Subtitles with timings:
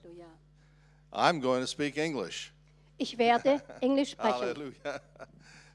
[0.00, 0.26] Halleluja.
[1.12, 2.52] I'm going to speak English.
[2.98, 4.32] Ich werde Englisch sprechen.
[4.32, 5.00] Hallelujah.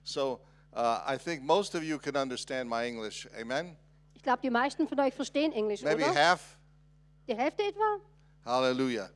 [0.03, 0.39] So
[0.73, 3.27] uh, I think most of you can understand my English.
[3.39, 3.75] Amen?
[4.15, 6.13] Ich glaube, die meisten von euch verstehen Englisch, Maybe oder?
[6.13, 6.57] half?
[7.27, 7.99] Die Hälfte etwa?
[8.45, 9.09] Hallelujah.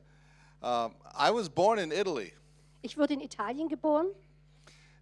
[0.62, 2.32] Um, I was born in Italy,
[2.82, 4.06] Ich wurde in Italien geboren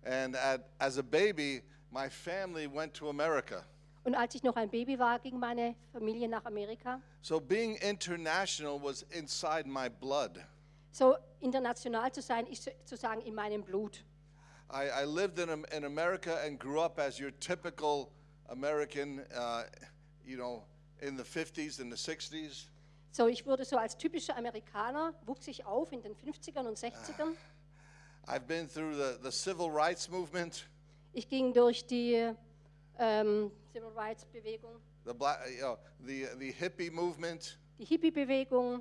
[0.05, 3.65] and at, as a baby, my family went to America.
[4.05, 7.01] Und als ich noch ein Baby war, ging meine Familie nach Amerika.
[7.23, 10.39] So being international was inside my blood.
[10.93, 14.05] So international zu sein, ist sozusagen in meinem Blut.
[14.71, 18.11] I, I lived in, in America and grew up as your typical
[18.49, 19.65] American, uh,
[20.25, 20.65] you know,
[21.01, 22.69] in the 50s and the 60s.
[23.11, 27.35] So, ich wurde so als typischer Amerikaner, wuchs ich auf in den 50ern und 60ern.
[28.27, 30.67] I've been through the, the civil rights movement,
[31.17, 32.33] Ich ging durch die
[32.99, 38.81] ähm, Civil Rights Bewegung, the, black, uh, you know, the, the hippie movement, die Hippie-Bewegung.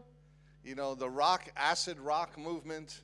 [0.64, 3.02] you know, the rock, acid rock movement,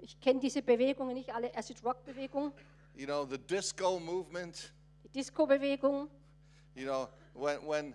[0.00, 2.50] Ich kenne diese Bewegungen nicht alle, Acid Rock Bewegung,
[2.96, 4.72] you know, the disco movement,
[5.04, 6.08] die Disco-Bewegung,
[6.74, 7.94] you know, when, when,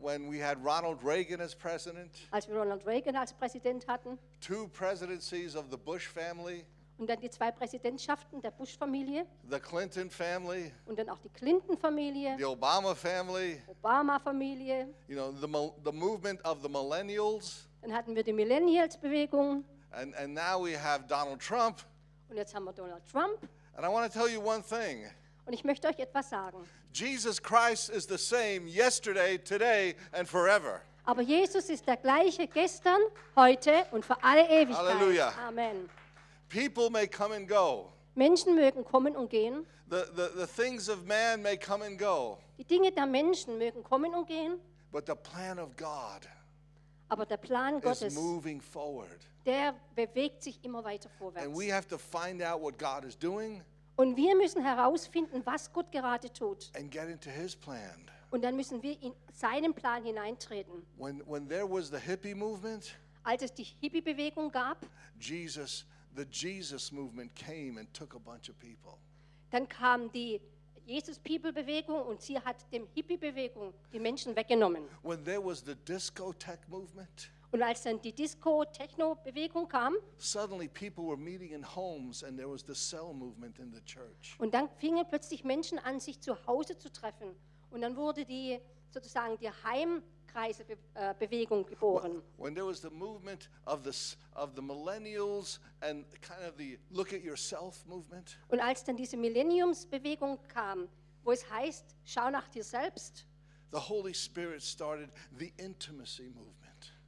[0.00, 4.20] when we had Ronald Reagan as president, als wir Ronald Reagan als Präsident hatten.
[4.40, 6.64] Two presidencies of the Bush family,
[6.98, 12.36] und dann die zwei Präsidentschaften der Bush-Familie the Clinton family, und dann auch die Clinton-Familie,
[12.38, 14.88] the Obama family, Obama-Familie.
[15.08, 20.34] you know, the, the movement of the millennials, Dann hatten wir die Millennials-Bewegung and, and
[20.34, 21.78] now we have Donald Trump.
[22.28, 23.38] und jetzt haben wir Donald Trump.
[23.76, 25.06] And I want to tell you one thing
[25.46, 26.58] Und ich möchte euch etwas sagen.
[26.92, 30.82] Jesus Christ is the same yesterday, today, and forever.
[31.04, 33.00] Aber Jesus ist der gleiche gestern,
[33.34, 34.76] heute und für alle Ewigkeit.
[34.76, 35.32] Halleluja.
[35.46, 35.88] Amen.
[36.48, 39.66] People may come and go, Menschen mögen kommen und gehen.
[39.90, 43.82] the, the, the things of man may come and go, Die Dinge der Menschen mögen
[43.82, 44.58] kommen und gehen.
[44.90, 46.26] but the plan of God
[47.10, 49.18] Aber der Plan is Gottes, moving forward.
[49.44, 51.58] der bewegt sich immer weiter And vorwärts.
[51.58, 53.62] we have to find out what God is doing
[53.96, 56.70] Und wir müssen herausfinden, was Gott gerade tut.
[56.76, 58.10] and get into His plan.
[58.30, 60.86] Und dann müssen wir in seinen Plan hineintreten.
[60.98, 62.94] When, when there was the hippie movement,
[63.24, 64.78] Als es die Hippie-Bewegung gab,
[65.18, 65.84] Jesus,
[66.18, 68.98] the Jesus movement came and took a bunch of people.
[69.50, 70.40] dann kam die
[70.86, 74.84] Jesus-People-Bewegung und sie hat dem Hippie-Bewegung die Menschen weggenommen.
[75.02, 81.16] When there was the discotheque movement, Und als dann die Disco-Techno-Bewegung kam, suddenly people were
[81.16, 84.36] meeting in homes and there was the cell movement in the church.
[84.38, 87.34] und dann fingen plötzlich Menschen an, sich zu Hause zu treffen.
[87.70, 88.58] Und dann wurde die
[88.90, 89.50] sozusagen die
[90.34, 92.22] Heimkreise-Bewegung geboren.
[92.36, 97.12] When there was the movement of the, of the millennials and kind of the look
[97.12, 100.88] at yourself movement, Und als dann diese Millenniumsbewegung kam,
[101.24, 103.26] wo es heißt, schau nach dir selbst,
[103.72, 106.54] the Holy Spirit started the intimacy movement.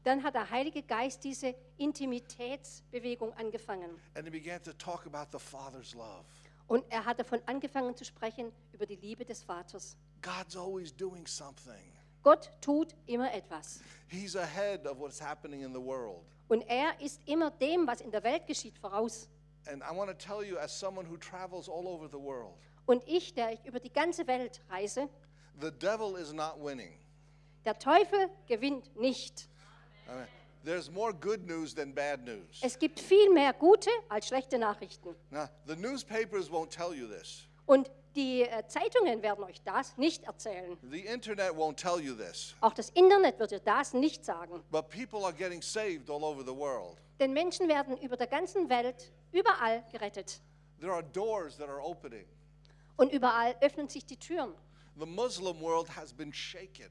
[0.04, 3.98] dann hat der Heilige Geist diese Intimitätsbewegung angefangen.
[4.14, 6.24] And he began to talk about the Father's love.
[6.66, 9.96] Und er hat davon angefangen zu sprechen über die Liebe des Vaters.
[10.22, 11.89] God's always doing something.
[12.22, 13.80] Gott tut immer etwas.
[14.08, 16.24] He's ahead of what's happening in the world.
[16.48, 19.28] Und er ist immer dem, was in der Welt geschieht, voraus.
[19.66, 22.54] And I want to tell you, as someone who travels all over the world,
[22.86, 25.08] Und ich, der ich über die ganze Welt reise,
[25.60, 26.92] the devil is not winning.
[27.64, 29.48] der Teufel gewinnt nicht.
[30.08, 30.26] I mean,
[30.64, 32.60] there's more good news than bad news.
[32.62, 35.14] Es gibt viel mehr gute als schlechte Nachrichten.
[35.30, 37.46] Now, the newspapers won't tell you this.
[37.66, 40.76] Und die äh, Zeitungen werden euch das nicht erzählen.
[40.90, 42.54] The internet won't tell you this.
[42.60, 44.62] Auch das Internet wird dir das nicht sagen.
[44.70, 46.96] But people are getting saved all over the world.
[47.18, 50.40] Denn Menschen werden über der ganzen Welt überall gerettet.
[50.80, 52.26] There are doors that are opening.
[52.96, 54.54] Und überall öffnen sich die Türen.
[54.98, 56.90] The Muslim world has been shaken.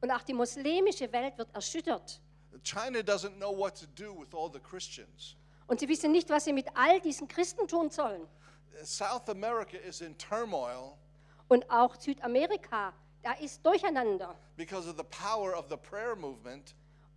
[0.00, 2.20] Und auch die muslimische Welt wird erschüttert.
[2.62, 5.36] China doesn't know what to do with all the Christians.
[5.66, 8.26] Und sie wissen nicht, was sie mit all diesen Christen tun sollen.
[8.84, 10.96] South America is in turmoil
[11.48, 16.74] Und auch Südamerika, da ist durcheinander, because of the power of the prayer movement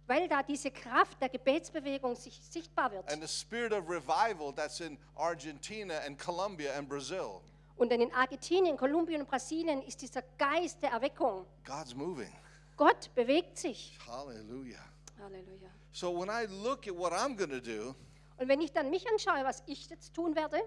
[0.08, 3.12] weil da diese Kraft der Gebetsbewegung sich sichtbar wird.
[3.12, 7.42] and the spirit of revival that's in Argentina and Colombia and Brazil.
[7.78, 11.46] Und dann in Argentinien, Kolumbien und Brasilien ist dieser Geist der Erweckung.
[11.66, 12.32] God's moving.
[12.78, 13.98] Gott bewegt sich.
[14.08, 14.80] Hallelujah.
[15.20, 15.70] Halleluja.
[15.92, 17.96] So when I look at what I'm going to do,
[18.38, 20.62] Und wenn ich dann mich anschaue, was ich jetzt tun werde,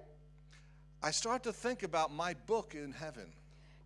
[1.03, 3.33] I start to think about my book in heaven.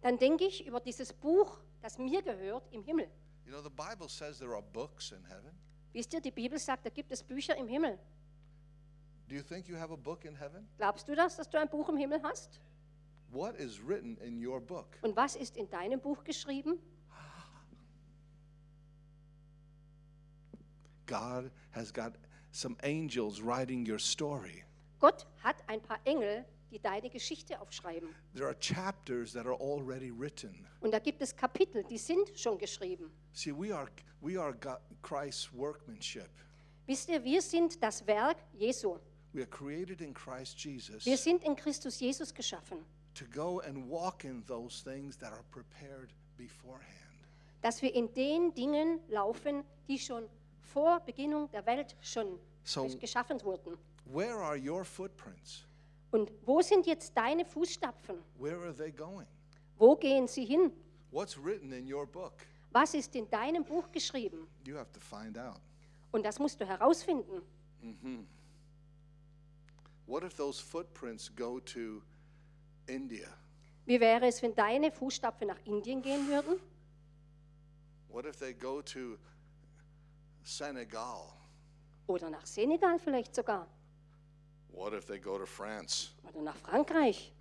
[0.03, 3.09] dann denke ich über dieses Buch, das mir gehört, im Himmel.
[3.47, 5.53] You know, the Bible says there are books in heaven.
[5.93, 7.99] Wisst ihr, die Bibel sagt, da gibt es Bücher im Himmel.
[9.29, 10.67] Do you think you have a book in heaven?
[10.79, 12.61] Glaubst du das, dass du ein Buch im Himmel hast?
[13.31, 14.99] What is written in your book?
[15.03, 16.79] Und was ist in deinem Buch geschrieben?
[21.07, 22.15] God has got
[22.53, 24.65] some angels writing your story.
[25.01, 28.09] Gott hat ein paar Engel, die deine Geschichte aufschreiben.
[28.35, 30.67] There are chapters that are already written.
[30.81, 33.13] Und da gibt es Kapitel, die sind schon geschrieben.
[33.33, 33.89] See, we are,
[34.23, 34.57] we are
[35.03, 36.31] Christ's workmanship.
[36.87, 38.99] Wisst ihr, wir sind das Werk Jesu.
[39.35, 42.79] We are created in Christ Jesus Wir sind in Christus Jesus geschaffen,
[43.15, 46.89] to go and walk in those things that are prepared beforehand.
[47.63, 50.29] dass wir in den Dingen laufen, die schon
[50.61, 53.77] vor Beginnung der Welt schon So- geschaffen wurden.
[54.07, 55.65] Where are your footprints?
[56.13, 58.17] Und wo sind jetzt deine Fußstapfen?
[58.39, 59.27] Where are they going?
[59.79, 60.71] Wo gehen sie hin?
[61.11, 62.35] What's written in your book?
[62.71, 64.47] Was ist in deinem Buch geschrieben?
[64.65, 65.61] You have to find out.
[66.13, 67.43] Und das musst du herausfinden.
[70.07, 72.03] What if those footprints go to
[72.87, 73.29] India?
[73.87, 76.61] Wie wäre es, wenn deine Fußstapfen nach Indien gehen würden?
[78.09, 79.17] What if they go to
[80.43, 81.33] Senegal?
[82.07, 83.67] Oder nach Senegal vielleicht sogar?
[84.73, 86.11] What if they go to France?
[86.35, 87.33] Oder nach Frankreich?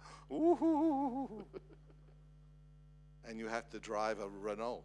[3.24, 4.84] And you have to drive a Renault.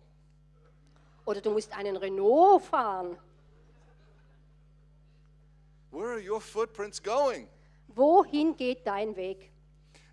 [1.26, 3.16] Oder du musst einen Renault fahren?
[5.90, 7.48] Where are your footprints going?
[7.88, 9.50] Wohin geht dein Weg?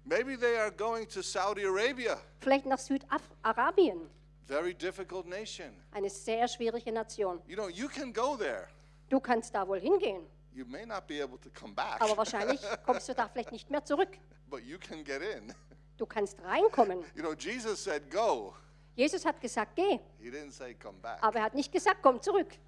[0.06, 4.09] Maybe they are going to Saudi Arabia, Vielleicht nach Südarabien,
[4.45, 5.71] very difficult nation.
[5.91, 7.41] eine sehr schwierige Nation.
[7.47, 8.68] You know, you can go there.
[9.09, 12.61] Du kannst da wohl hingehen, You may not be able to come back, aber wahrscheinlich
[12.85, 14.17] kommst du da vielleicht nicht mehr zurück.
[14.50, 15.53] but you can get in.
[15.97, 17.03] Du kannst reinkommen.
[17.15, 18.53] You know, Jesus said, Go.
[18.95, 21.17] Jesus hat gesagt, geh, He didn't say, Come back.
[21.23, 22.55] aber er hat nicht gesagt, komm zurück.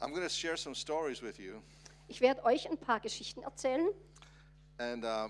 [0.00, 1.60] I'm going to share some stories with you.
[2.08, 3.88] Ich werde euch ein paar Geschichten erzählen,
[4.78, 5.28] And uh,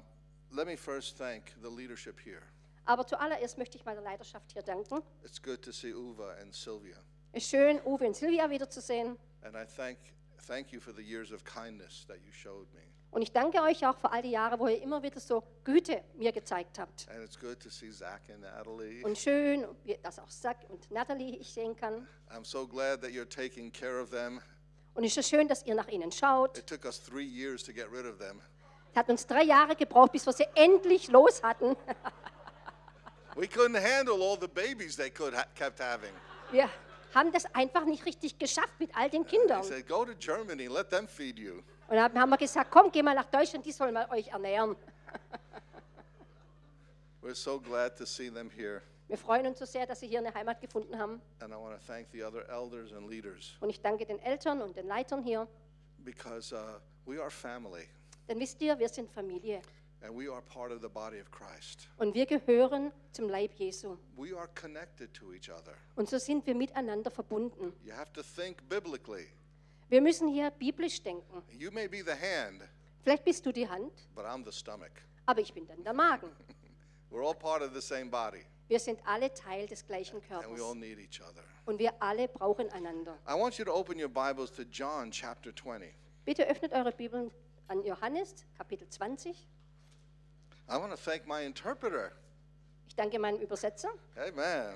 [0.52, 2.42] let me first thank the leadership here.
[2.88, 5.02] Aber zuallererst möchte ich meiner Leidenschaft hier danken.
[5.22, 6.96] It's good to see Uva and Sylvia.
[7.32, 9.18] Es ist schön, Uwe und Silvia wiederzusehen.
[9.42, 9.98] And I thank,
[10.46, 12.80] thank you for the years of kindness that you showed me.
[13.10, 16.02] Und ich danke euch auch für all die Jahre, wo ihr immer wieder so Güte
[16.14, 17.06] mir gezeigt habt.
[17.10, 19.04] And it's good to see Zach and Natalie.
[19.04, 19.66] Und schön,
[20.02, 22.08] dass auch Zack und Natalie ich sehen kann.
[22.30, 24.40] I'm so glad that you're taking care of them.
[24.94, 26.56] Und es ist schön, dass ihr nach ihnen schaut.
[26.56, 28.40] It took us three years to get rid of them.
[28.90, 31.76] Es hat uns drei Jahre gebraucht, bis wir sie endlich los hatten.
[33.38, 36.10] We couldn't handle all the babies they could ha- kept having.
[36.50, 36.68] Wir
[37.14, 39.62] haben das einfach nicht richtig geschafft mit all den Kindern.
[39.62, 41.62] They said, go to Germany, let them feed you.
[41.86, 44.74] Und dann haben wir gesagt, komm, geh mal nach Deutschland, die sollen mal euch ernähren.
[47.22, 48.82] We're so glad to see them here.
[49.06, 51.22] Wir freuen uns so sehr, dass sie hier eine Heimat gefunden haben.
[51.40, 54.60] And I want to thank the other elders and leaders Und ich danke den Eltern
[54.62, 55.46] und den Leitern hier.
[56.04, 57.86] because uh, we are family
[58.28, 59.62] Denn wisst ihr, wir sind Familie.
[60.02, 61.88] And we are part of the body of Christ.
[61.98, 63.96] Und wir gehören zum Leib Jesu.
[64.16, 65.74] We are connected to each other.
[65.96, 67.72] Und so sind wir miteinander verbunden.
[67.84, 69.26] You have to think biblically.
[69.88, 71.42] Wir müssen hier biblisch denken.
[71.58, 72.62] You may be the hand,
[73.02, 74.90] Vielleicht bist du die Hand, but I'm the stomach.
[75.26, 76.30] aber ich bin dann der Magen.
[77.10, 80.34] We're all part of the same body, Wir sind alle Teil des gleichen and we
[80.36, 80.74] all Körpers.
[80.74, 81.42] need each other.
[81.64, 83.18] Und wir alle brauchen einander.
[83.26, 85.88] I want you to open your Bibles to John chapter 20.
[86.26, 87.30] Bitte öffnet eure Bibeln
[87.68, 89.46] an Johannes, Kapitel 20.
[90.70, 92.12] I want to thank my interpreter.
[92.88, 93.88] Ich danke meinem Übersetzer.
[94.18, 94.74] Amen.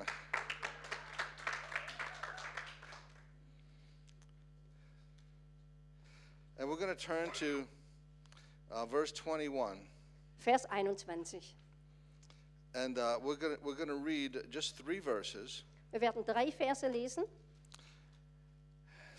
[6.58, 7.66] And we're going to turn to
[8.70, 9.80] uh, verse 21.
[10.38, 11.40] Vers 21.
[12.74, 15.64] And uh, we're going we're going to read just three verses.
[15.92, 17.24] Wir werden drei Verse lesen.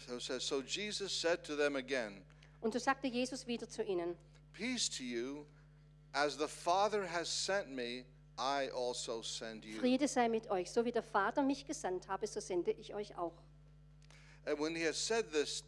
[0.07, 2.23] So it says, So Jesus said to them again,
[2.63, 4.15] Und so sagte Jesus wieder zu ihnen,
[4.53, 5.45] Peace to you.
[6.13, 8.05] As the Father has sent me,
[8.37, 9.79] I also send you.
[9.79, 13.17] Friede sei mit euch, so wie der Vater mich gesandt habe, so sende ich euch
[13.17, 13.33] auch.
[14.45, 15.63] And when he had said this,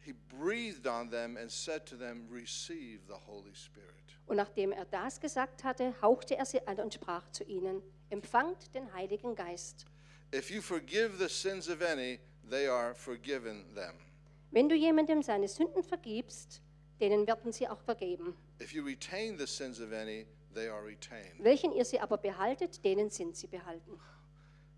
[0.00, 3.90] he breathed on them and said to them, Receive the Holy Spirit.
[4.26, 8.74] Und nachdem er das gesagt hatte, hauchte er sie an und sprach zu ihnen, empfangt
[8.74, 9.84] den Heiligen Geist.
[10.34, 13.94] If you forgive the sins of any, they are forgiven them.
[14.50, 16.62] Wenn du jemandem seine Sünden vergibst,
[17.00, 18.34] denen werden sie auch vergeben.
[18.60, 21.38] If you retain the sins of any, they are retained.
[21.38, 23.98] Welchen ihr sie aber behaltet, denen sind sie behalten.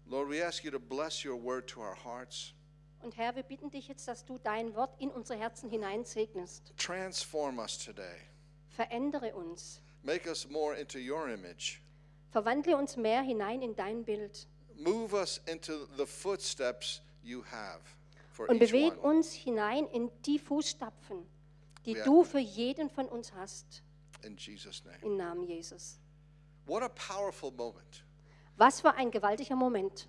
[0.09, 2.53] Lord, we ask you to bless your word to our hearts.
[3.03, 6.73] Und Herr, wir bitten dich jetzt, dass du dein Wort in unsere Herzen hineinsegnest.
[6.77, 8.23] Transform us today.
[8.71, 9.81] Verändere uns.
[10.03, 11.81] Make us more into your image.
[12.31, 14.47] Verwandle uns mehr hinein in dein Bild.
[14.77, 17.81] Move us into the footsteps you have
[18.37, 21.27] for Und beweg uns hinein in die Fußstapfen,
[21.87, 23.83] die du für jeden von uns hast.
[24.23, 24.99] In Jesus' name.
[25.03, 25.99] Im Namen Jesus.
[26.67, 28.05] What a powerful moment.
[28.57, 30.09] Was für ein gewaltiger Moment.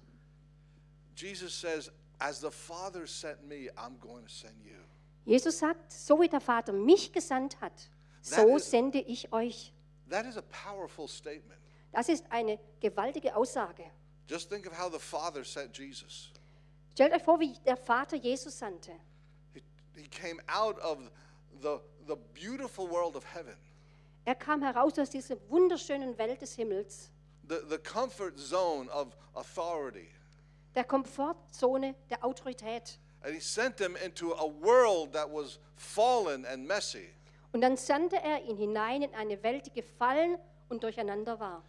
[1.15, 4.77] Jesus says, As the Father sent me, I'm going to send you.
[5.25, 7.89] Jesus sagt, so wie der Vater mich gesandt hat,
[8.23, 9.73] That so is- sende ich euch.
[10.09, 11.59] That is a powerful statement.
[11.91, 13.83] Das ist eine gewaltige Aussage.
[14.27, 16.31] Just think of how the Father sent Jesus.
[16.93, 18.93] Stellt euch vor, wie der Vater Jesus sandte.
[19.53, 19.61] He,
[19.95, 21.11] he came out of
[21.61, 23.55] the, the beautiful world of heaven,
[24.25, 27.09] Er kam heraus aus dieser wunderschönen Welt des Himmels,
[27.47, 30.09] the, the comfort zone of authority,
[30.75, 32.99] der Komfortzone der Autorität.
[33.23, 37.09] and he sent them into a world that was fallen and messy.
[37.53, 40.37] Und dann sandte er ihn hinein in eine Welt, die gefallen
[40.69, 41.63] und durcheinander war.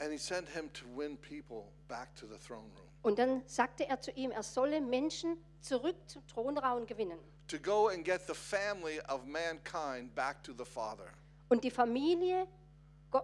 [0.00, 3.86] And he sent him to win people back to the throne room, Und dann sagte
[3.88, 8.34] er zu ihm, er solle Menschen zurück zum Thronraum gewinnen to go and get the
[8.34, 11.10] family of mankind back to the Father.
[11.48, 12.46] und die Familie,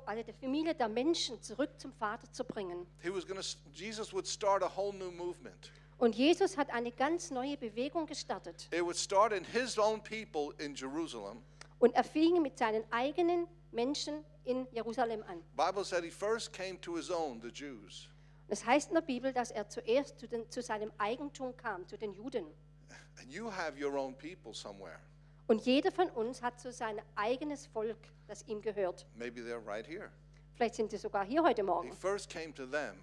[0.07, 2.87] also die Familie der Menschen zurück zum Vater zu bringen.
[3.03, 5.73] He was going to, Jesus would start a whole new movement.
[5.99, 8.69] Und Jesus hat eine ganz neue Bewegung gestartet.
[8.73, 11.43] It would start in his own people in Jerusalem.
[11.79, 15.43] Und er fing mit seinen eigenen Menschen in Jerusalem an.
[15.57, 18.09] Bible said he first came to his own, the Jews.
[18.49, 21.97] Es heißt in der Bibel, dass er zuerst zu, den, zu seinem Eigentum kam, zu
[21.97, 22.47] den Juden.
[23.21, 24.99] And you have your own people somewhere.
[25.47, 29.07] Und jeder von uns hat so sein eigenes Volk, das ihm gehört.
[29.17, 30.11] Maybe they're right here.
[30.55, 31.93] Vielleicht sind sie sogar hier heute He Morgen.
[31.93, 32.95] first came to them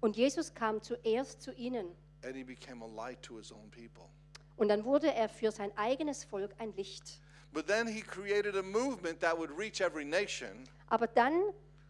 [0.00, 1.86] Und Jesus kam zuerst zu ihnen.
[2.24, 4.04] and he became a light to his own people.
[4.56, 7.20] Und dann wurde er für sein eigenes Volk ein Licht.
[7.52, 11.42] But then he created a movement that would reach every nation Aber dann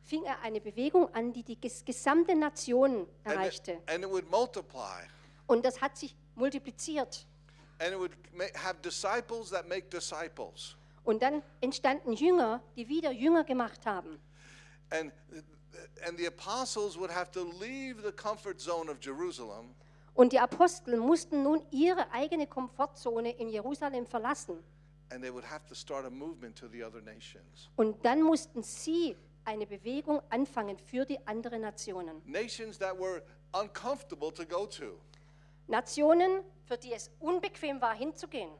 [0.02, 3.78] fing er eine Bewegung an, die die ges gesamte Nation and it, erreichte.
[3.86, 5.02] and it would multiply.
[5.46, 7.26] Und das hat sich multipliziert.
[7.82, 8.12] And it would
[8.54, 10.76] have disciples that make disciples.
[11.04, 14.20] Und dann entstanden Jünger, die wieder Jünger gemacht haben.
[14.90, 15.10] And,
[16.06, 19.74] and the apostles would have to leave the comfort zone of Jerusalem
[20.14, 24.62] Und die Apostel mussten nun ihre eigene Komfortzone in Jerusalem verlassen.
[25.10, 27.68] and they would have to start a movement to the other nations.
[27.76, 32.22] Und dann mussten sie eine Bewegung anfangen für die anderen Nationen.
[32.26, 33.22] Nations that were
[33.52, 34.98] uncomfortable to go to,
[35.66, 38.50] Nationen, für die es unbequem war, hinzugehen.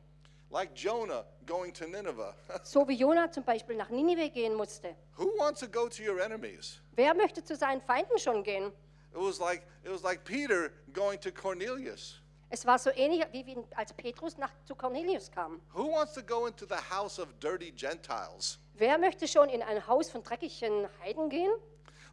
[0.50, 2.34] like Jonah going to Nineveh.
[2.62, 4.94] So wie Jonah zum Beispiel nach Ninive gehen musste.
[5.16, 6.80] Who wants to go to your enemies?
[6.94, 8.66] Wer möchte zu seinen Feinden schon gehen?
[9.12, 12.18] It was like it was like Peter going to Cornelius.
[12.50, 15.62] Es war so ähnlich, wie als Petrus nach, zu Cornelius kam.
[15.72, 18.58] Who wants to go into the house of dirty Gentiles?
[18.74, 21.50] Wer möchte schon in ein Haus von dreckigen Heiden gehen?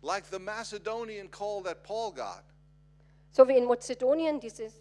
[0.02, 2.44] Like the Macedonian call that Paul got,
[3.32, 4.74] So wie in Mazedonien dieses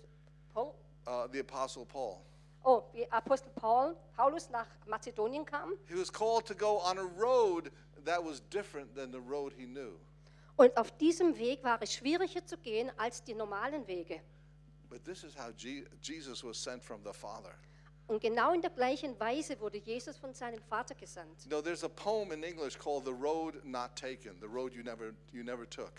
[0.54, 0.72] Paul,
[1.06, 2.18] uh, the Apostle Paul.
[2.64, 5.74] oh, wie Apostel Paul, Paulus nach Mazedonien kam.
[5.86, 7.70] He was called to go on a road
[8.04, 9.98] that was different than the road he knew.
[10.56, 14.20] Und auf diesem Weg war es schwieriger zu gehen als die normalen Wege.
[14.90, 17.54] But this is how Je- Jesus was sent from the Father.
[18.08, 21.44] Und genau in der gleichen Weise wurde Jesus von seinem Vater gesandt.
[21.44, 24.82] You know, there's a poem in English called "The Road Not Taken," the road you
[24.82, 25.92] never you never took.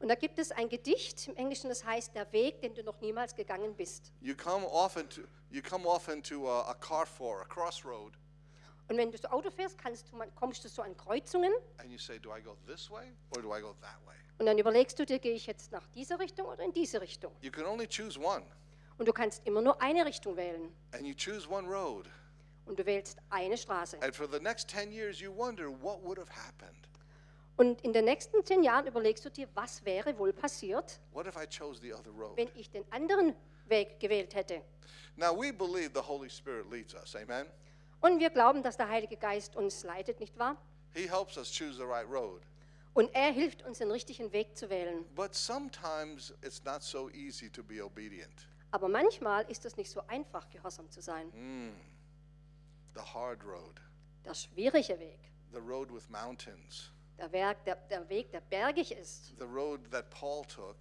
[0.00, 3.00] Und da gibt es ein Gedicht im Englischen, das heißt Der Weg, den du noch
[3.00, 4.12] niemals gegangen bist.
[4.20, 8.12] You come often to you come often to a, a carrefour, a crossroad,
[8.88, 9.78] Und wenn du so Auto fährst,
[10.12, 11.52] du, kommst du so an Kreuzungen
[14.38, 17.32] und dann überlegst du dir, gehe ich jetzt nach dieser Richtung oder in diese Richtung?
[17.40, 18.44] You can only choose one,
[18.98, 20.72] Und du kannst immer nur eine Richtung wählen.
[20.92, 22.10] and you choose one road.
[22.66, 24.00] Und du wählst eine Straße.
[24.02, 26.88] And for the next 10 years, you wonder what would have happened.
[27.56, 31.36] Und in den nächsten zehn Jahren überlegst du dir, was wäre wohl passiert, What if
[31.36, 32.36] I chose the other road?
[32.36, 33.34] wenn ich den anderen
[33.66, 34.62] Weg gewählt hätte.
[35.16, 37.46] Now, we believe the Holy Spirit leads us, amen?
[38.00, 40.56] Und wir glauben, dass der Heilige Geist uns leitet, nicht wahr?
[40.92, 42.42] He helps us choose the right road.
[42.92, 45.04] Und er hilft uns, den richtigen Weg zu wählen.
[45.14, 48.48] But sometimes it's not so easy to be obedient.
[48.72, 51.30] Aber manchmal ist es nicht so einfach, gehorsam zu sein.
[52.94, 53.80] The hard road,
[54.24, 55.18] Der schwierige Weg,
[55.52, 59.36] the road with mountains, der, Werk, der, der Weg, der bergig ist.
[59.38, 60.76] the road that Paul took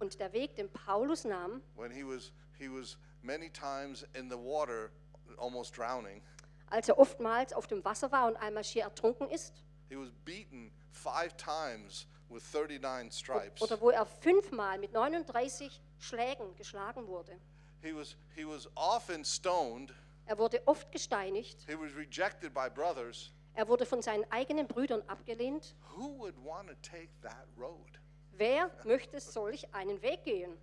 [0.00, 4.36] Und der Weg, den Paulus nahm, when he was, he was many times in the
[4.36, 4.90] water,
[5.38, 6.22] almost drowning.
[6.70, 9.64] als er oftmals auf dem Wasser war und einmal schier ertrunken ist.
[9.88, 13.62] He was beaten five times with 39 stripes.
[13.62, 17.38] Oder wo er fünfmal mit 39 Schlägen geschlagen wurde.
[17.80, 19.94] He was, he was often stoned.
[20.26, 21.64] Er wurde oft gesteinigt.
[21.66, 23.32] He was rejected by brothers.
[23.58, 25.74] Er wurde von seinen eigenen Brüdern abgelehnt.
[25.96, 27.98] Who would want to take that road?
[28.36, 30.56] Wer möchte solch einen Weg gehen?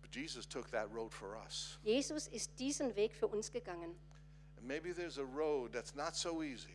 [0.00, 1.76] But Jesus took that road for us.
[1.82, 3.96] Jesus ist diesen Weg für uns gegangen.
[4.56, 6.68] And maybe there's a road that's not so easy.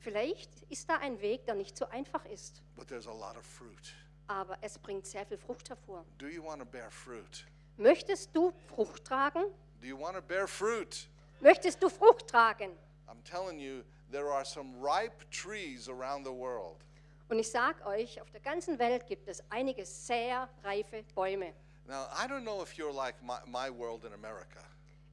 [0.00, 3.42] Vielleicht ist da ein Weg, der nicht so einfach ist, but there's a lot of
[3.42, 3.94] fruit.
[4.26, 6.04] aber es bringt sehr viel Frucht hervor.
[6.18, 7.46] Do you want to bear fruit?
[7.78, 9.44] Möchtest du Frucht tragen?
[9.80, 11.08] Do you want to bear fruit?
[11.40, 12.76] Möchtest du Frucht tragen?
[13.08, 16.84] I'm telling you, there are some ripe trees around the world.
[17.30, 21.52] Und ich sage euch, auf der ganzen Welt gibt es einige sehr reife Bäume.
[21.86, 24.60] Now, I don't know if you're like my, my world in America.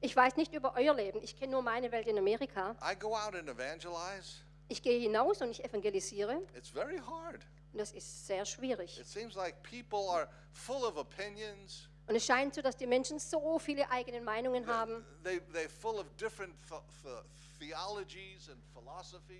[0.00, 2.76] Ich weiß nicht über euer Leben, ich kenne nur meine Welt in Amerika.
[2.82, 4.42] I go out and evangelize.
[4.68, 7.40] Ich gehe hinaus und ich evangelisiere It's very hard.
[7.72, 8.98] und das ist sehr schwierig.
[8.98, 11.88] It seems like people are full of opinions.
[12.08, 15.98] Und es scheint so, dass die Menschen so viele eigene Meinungen haben They, they're full
[15.98, 17.22] of different th- th-.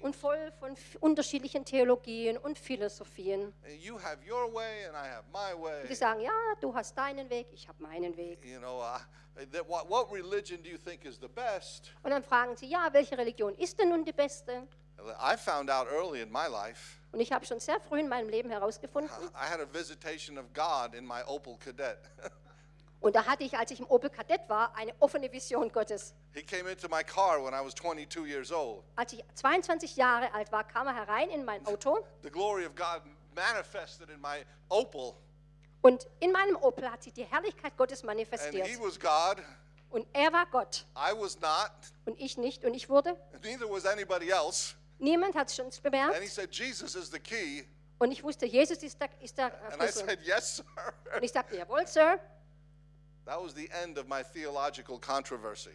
[0.01, 3.53] Und voll von unterschiedlichen Theologien und Philosophien.
[3.65, 5.83] And you have your way and I have my way.
[5.83, 8.45] Und die sagen, ja, du hast deinen Weg, ich habe meinen Weg.
[8.45, 8.83] You know,
[9.35, 11.93] that, what, what religion do you think is the best?
[12.03, 14.67] Und dann fragen sie, ja, welche Religion ist denn nun die beste?
[15.21, 16.99] I found out early in my life.
[17.13, 19.11] Und ich habe schon sehr früh in meinem Leben herausgefunden.
[19.35, 21.99] I had a visitation of God in my Opel Cadet.
[23.01, 26.15] Und da hatte ich, als ich im Opel Kadett war, eine offene Vision Gottes.
[26.35, 28.83] he came into my car when I was 22 years old.
[28.97, 32.75] Als ich 22 Jahre alt war, kam er herein in mein Auto The glory of
[32.75, 33.03] God
[33.35, 35.15] manifested in my Opel,
[35.83, 38.81] und in meinem Opel hat sich die Herrlichkeit Gottes and he manifestiert.
[38.81, 39.45] was God.
[39.91, 41.71] Und er war Gott I was not.
[42.07, 42.65] und ich nicht.
[42.65, 44.75] Und ich wurde, Neither was anybody else.
[44.99, 46.29] niemand hat es schon And he bemerkt.
[46.29, 47.65] said, Jesus is the key.
[47.99, 50.07] Und ich wusste, Jesus ist der, ist der And I Schlüssel.
[50.07, 50.65] said, Yes, sir.
[51.17, 52.19] Und ich sagte, jawohl, Sir.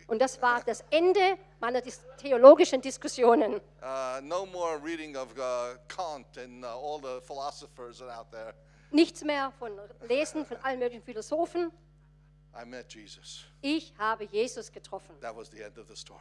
[0.08, 1.82] Und das war das Ende meiner
[2.18, 3.56] theologischen Diskussionen.
[3.82, 8.54] Uh, no more reading of uh, Kant and uh, all the philosophers out there.
[8.92, 9.72] Nichts mehr von
[10.08, 11.72] Lesen von allen möglichen Philosophen.
[12.54, 13.46] I met Jesus.
[13.62, 15.20] Ich habe Jesus getroffen.
[15.22, 16.20] That was the end of the story.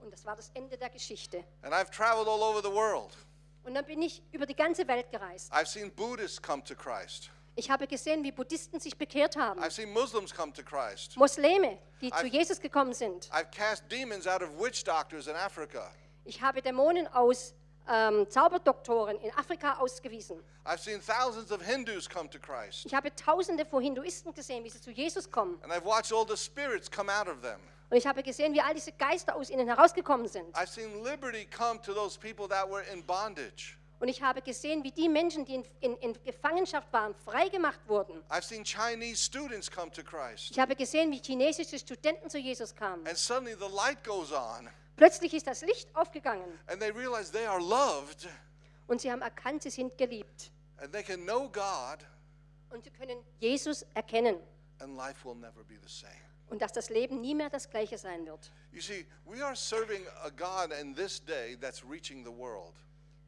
[0.00, 1.44] Und das war das Ende der Geschichte.
[1.62, 3.16] And I've traveled all over the world.
[3.64, 5.52] Und dann bin ich über die ganze Welt gereist.
[5.52, 7.30] I've seen Buddhists come to Christ.
[7.54, 9.60] Ich habe gesehen, wie Buddhisten sich bekehrt haben.
[9.62, 11.16] I've seen Muslims come to Christ.
[11.16, 13.28] Muslime, die zu I've- Jesus gekommen sind.
[13.30, 15.90] I've cast demons out of witch doctors in Africa.
[16.24, 17.54] Ich habe Dämonen aus
[17.88, 20.38] ähm, Zauberdoktoren in Afrika ausgewiesen.
[20.64, 22.86] I've seen thousands of Hindus come to Christ.
[22.86, 25.58] Ich habe Tausende von Hinduisten gesehen, wie sie zu Jesus kommen.
[25.62, 27.58] And I've watched all the spirits come out of them.
[27.90, 30.56] Und ich habe gesehen, wie all diese Geister aus ihnen herausgekommen sind.
[30.56, 33.76] I've seen liberty come to those people that were in bondage.
[34.02, 38.20] Und ich habe gesehen, wie die Menschen, die in, in, in Gefangenschaft waren, freigemacht wurden.
[38.30, 40.50] I've seen Chinese students come to Christ.
[40.50, 43.06] Ich habe gesehen, wie chinesische Studenten zu Jesus kamen.
[43.06, 47.46] And suddenly the light goes on, Plötzlich ist das Licht aufgegangen and they realize they
[47.46, 48.28] are loved,
[48.88, 50.50] und sie haben erkannt, sie sind geliebt.
[50.78, 52.04] and they can know God,
[52.70, 54.36] Und sie können Jesus erkennen
[54.80, 56.10] and life will never be the same.
[56.50, 58.50] und dass das Leben nie mehr das gleiche sein wird.
[58.72, 62.74] You see, we are serving a God in this day that's reaching the world.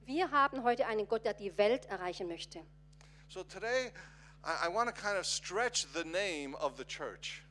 [0.07, 2.61] Wir haben heute einen Gott, der die Welt erreichen möchte.
[3.29, 3.91] So today,
[4.45, 7.43] I, I want to kind of stretch the name of the church.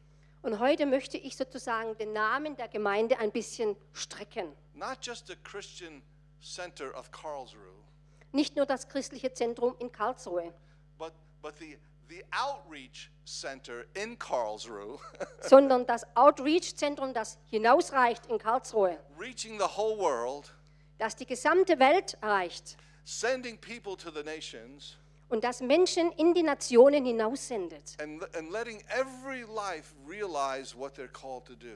[0.44, 4.54] Und heute möchte ich sozusagen den Namen der Gemeinde ein bisschen strecken.
[4.76, 6.04] Not just the Christian
[6.42, 7.84] center of Karlsruhe,
[8.32, 10.54] Nicht nur das christliche Zentrum in Karlsruhe,
[10.98, 11.78] but, but the,
[12.10, 15.00] the outreach center in Karlsruhe,
[15.42, 20.52] sondern das Outreach-Zentrum, das hinausreicht in Karlsruhe, reaching the whole world,
[20.98, 24.98] das die gesamte Welt erreicht sending people to the nations,
[25.30, 27.98] und das Menschen in die Nationen hinaussendet.
[28.00, 31.76] and, and letting every life realize what they're called to do.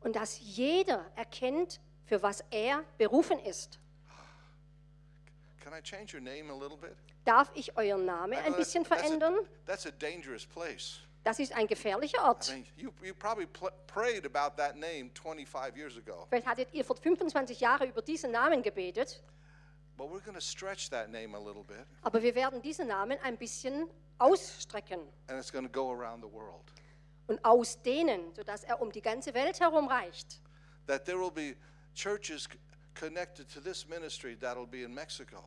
[0.00, 3.78] Und dass jeder erkennt, für was er berufen ist.
[5.60, 6.94] Can I change your name a little bit?
[7.24, 9.34] Darf ich euren Namen ein bisschen that's a- verändern?
[9.64, 11.00] That's a dangerous place.
[11.24, 12.48] Das ist ein gefährlicher I Ort.
[12.50, 13.46] mean, you, you probably
[13.86, 18.30] prayed about that name 25 years ago, Vielleicht hattet ihr vor 25 Jahren über diesen
[18.30, 19.22] Namen gebetet,
[19.96, 23.18] but we're going to stretch that name a little bit, aber wir werden diesen Namen
[23.22, 26.70] ein bisschen ausstrecken and it's going to go around the world.
[27.26, 30.40] und ausdehnen, sodass er um die ganze Welt herum reicht.
[30.86, 31.56] That there will be
[31.94, 32.46] churches
[32.94, 35.42] connected to this ministry that'll be in Mexico,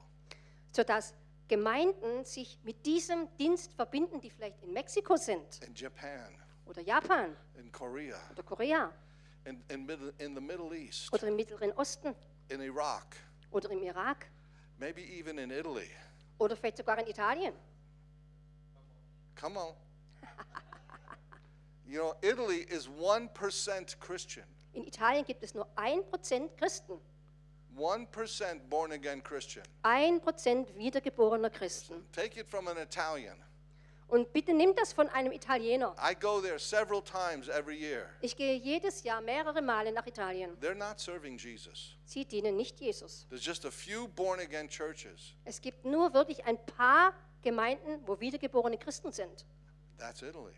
[0.75, 1.13] Sodass
[1.47, 5.61] Gemeinden sich mit diesem Dienst verbinden, die vielleicht in Mexiko sind.
[5.65, 6.33] In Japan,
[6.65, 7.35] oder Japan.
[7.55, 8.91] In Korea, oder Korea.
[9.45, 12.13] In, in, in the Middle East, oder im Mittleren Osten.
[12.49, 13.15] In Iraq,
[13.51, 14.29] oder im Irak.
[14.77, 15.89] Maybe even in Italy.
[16.37, 17.53] oder vielleicht sogar in Italien.
[19.39, 19.73] Come on.
[21.89, 26.99] You know, Italy is 1% Christian, In Italien gibt es nur 1% Christen,
[27.77, 29.63] 1% born again Christian.
[29.83, 32.05] 1% wiedergeborener Christen.
[32.11, 33.37] Take it from an Italian.
[34.09, 35.93] Und bitte nimm das von einem Italiener.
[35.99, 38.09] I go there several times every year.
[38.21, 40.57] Ich gehe jedes Jahr mehrere Male nach Italien.
[40.61, 41.97] They're not serving Jesus.
[42.05, 43.27] Sie dienen nicht Jesus.
[43.29, 45.35] There's just a few born again churches.
[45.43, 49.45] Es gibt nur wirklich ein paar Gemeinden, wo wiedergeborene Christen sind.
[49.97, 50.53] That's Italy.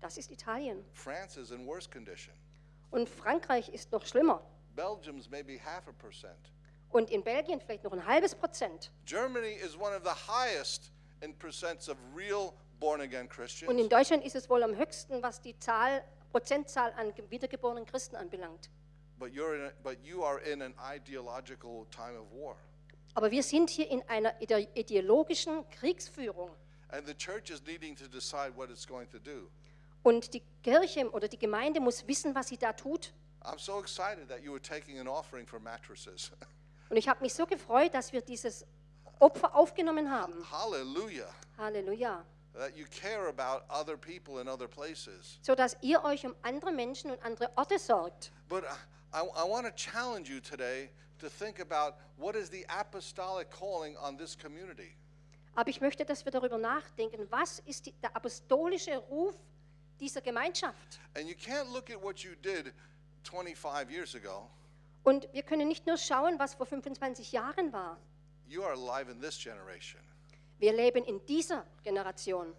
[0.00, 0.84] Das ist Italien.
[0.92, 2.34] France is in worse condition.
[2.90, 4.42] Und Frankreich ist noch schlimmer.
[4.76, 6.52] Belgium's maybe half a percent.
[6.90, 8.90] Und in Belgien vielleicht noch ein halbes Prozent.
[9.06, 13.88] Germany is one of the highest in percents of real born again Und in Christians.
[13.88, 16.02] Deutschland ist es wohl am höchsten, was die Zahl,
[16.32, 18.70] Prozentzahl an ge- wiedergeborenen Christen anbelangt.
[19.18, 22.56] But you're in a, but you are in an ideological time of war.
[23.14, 26.50] Aber wir sind hier in einer ide- ideologischen Kriegsführung.
[26.88, 29.48] And the church is needing to decide what it's going to do.
[30.02, 33.12] Und die Kirche oder die Gemeinde muss wissen, was sie da tut.
[33.42, 36.30] I'm so excited that you were taking an offering for mattresses.
[36.90, 38.64] Und ich habe mich so gefreut, dass wir dieses
[39.20, 40.44] Opfer aufgenommen haben.
[40.50, 41.28] Hallelujah.
[41.56, 42.24] Halleluja.
[42.54, 45.38] That you care about other people in other places.
[45.42, 48.32] So dass ihr euch um andere Menschen und andere Orte sorgt.
[48.48, 48.64] But
[49.12, 53.96] I, I want to challenge you today to think about what is the apostolic calling
[53.96, 54.96] on this community.
[55.54, 59.34] Aber ich möchte, dass wir darüber nachdenken, was ist die, der apostolische Ruf
[60.00, 61.00] dieser Gemeinschaft?
[61.14, 62.72] And you can't look at what you did
[63.24, 64.48] 25 years ago.
[65.02, 67.98] Und wir können nicht nur schauen, was vor 25 Jahren war.
[68.46, 70.00] You are alive in this generation.
[70.58, 72.54] Wir leben in dieser Generation.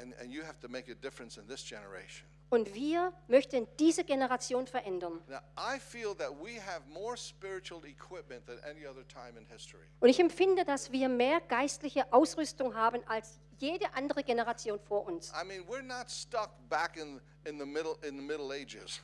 [0.00, 2.26] And, and you have to make a difference in this generation.
[2.48, 5.20] Und wir möchten diese Generation verändern.
[5.26, 9.84] Now, I feel that we have more spiritual equipment than any other time in history.
[10.00, 15.32] Und ich empfinde, dass wir mehr geistliche Ausrüstung haben als jede andere Generation vor uns.
[15.32, 19.00] I mean, we're not stuck back in, in, the, middle, in the Middle Ages.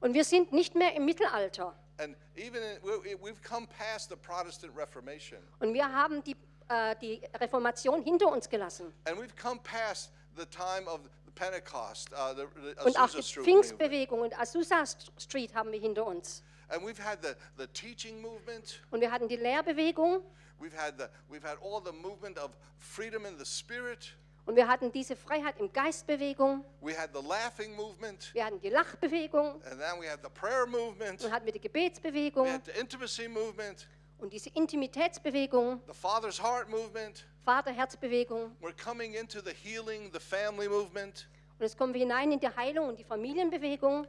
[0.00, 1.74] Und wir sind nicht mehr im Mittelalter.
[1.98, 5.38] And even in, we- we've come past the Protestant Reformation.
[5.60, 6.36] Und wir haben die,
[6.68, 8.92] äh, die Reformation hinter uns gelassen.
[9.04, 13.16] And we've come past the time of the Pentecost, uh, the, the Und auch Azusa
[13.16, 13.64] die Street movement.
[13.66, 14.84] Pfingstbewegung und Azusa
[15.18, 16.42] Street haben wir hinter uns.
[16.68, 18.80] And we've had the, the teaching movement.
[18.90, 20.22] Und wir hatten die Lehrbewegung
[20.58, 24.14] We've had, the, we've had all the movement of freedom in the spirit.
[24.46, 26.64] Und wir hatten diese Freiheit im Geistbewegung.
[26.80, 28.30] We had the laughing movement.
[28.32, 31.22] Wir hatten die Lachbewegung And then we had the prayer movement.
[31.24, 33.86] und hatten wir die We Gebetsbewegung had the intimacy movement,
[34.18, 37.26] und diese Intimitätsbewegung, the Father's heart movement.
[37.44, 38.56] Vaterherzbewegung.
[38.60, 41.28] We're coming into the healing, the family movement,
[41.58, 44.06] Und jetzt kommen wir hinein in die Heilung und die Familienbewegung,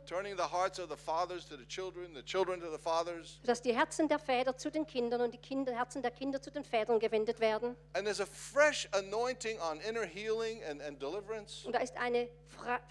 [3.42, 6.52] sodass die Herzen der Väter zu den Kindern und die Kinder, Herzen der Kinder zu
[6.52, 7.78] den Vätern gewendet werden.
[7.94, 11.66] And there's a fresh anointing on inner healing and, and deliverance.
[11.66, 12.28] Und da ist eine,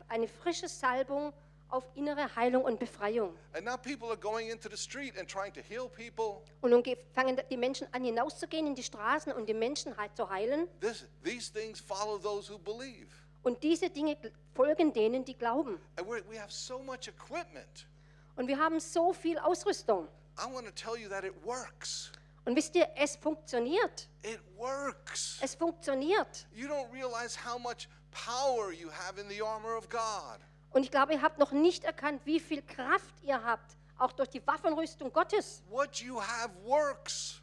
[0.08, 1.34] eine frische Salbung
[1.68, 3.36] auf innere Heilung und Befreiung.
[3.52, 6.42] And now people are going into the street and trying to heal people.
[6.62, 10.16] Und nun ge- fangen die Menschen an, hinauszugehen in die Straßen und die Menschen halt
[10.16, 10.66] zu heilen.
[10.80, 13.08] This, these things follow those who believe.
[13.42, 14.16] Und diese Dinge
[14.56, 15.78] folgen denen, die glauben.
[15.96, 17.86] And we have so much equipment.
[18.36, 20.08] Und wir haben so viel Ausrüstung.
[20.38, 22.10] I want to tell you that it works.
[22.44, 24.08] Und wisst ihr, es funktioniert.
[24.22, 25.38] It works.
[25.42, 26.46] Es funktioniert.
[26.52, 30.40] You don't realize how much power you have in the armor of God.
[30.70, 34.28] Und ich glaube, ihr habt noch nicht erkannt, wie viel Kraft ihr habt, auch durch
[34.28, 35.62] die Waffenrüstung Gottes.
[35.70, 37.40] What you have works.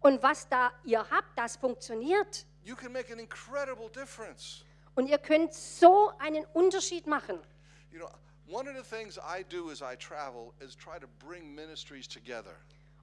[0.00, 2.46] Und was da ihr habt, das funktioniert.
[2.64, 4.64] You can make an incredible difference.
[4.98, 7.38] Und ihr könnt so einen Unterschied machen.
[7.92, 8.08] You know,
[8.50, 12.56] one of the things I do as I travel is try to bring ministries together.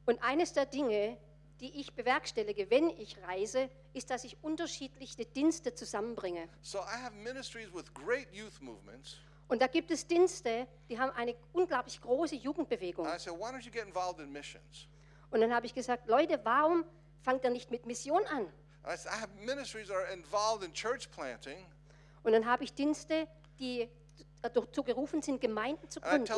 [0.06, 1.18] Und eines der Dinge,
[1.62, 6.50] die ich bewerkstellige, wenn ich reise, ist, dass ich unterschiedliche Dienste zusammenbringe.
[6.64, 9.16] So I have ministries with great youth movements.
[9.48, 13.06] Und da gibt es Dienste, die haben eine unglaublich große Jugendbewegung.
[13.08, 14.90] And I said, why don't you get involved in missions?
[15.32, 16.84] Und dann habe ich gesagt, Leute, warum
[17.22, 18.52] fangt ihr nicht mit Mission an?
[18.84, 21.66] And I said, I have ministries that are involved in church planting.
[22.26, 23.28] Und dann habe ich Dienste,
[23.60, 23.88] die
[24.42, 26.34] dazu gerufen sind, Gemeinden zu gründen.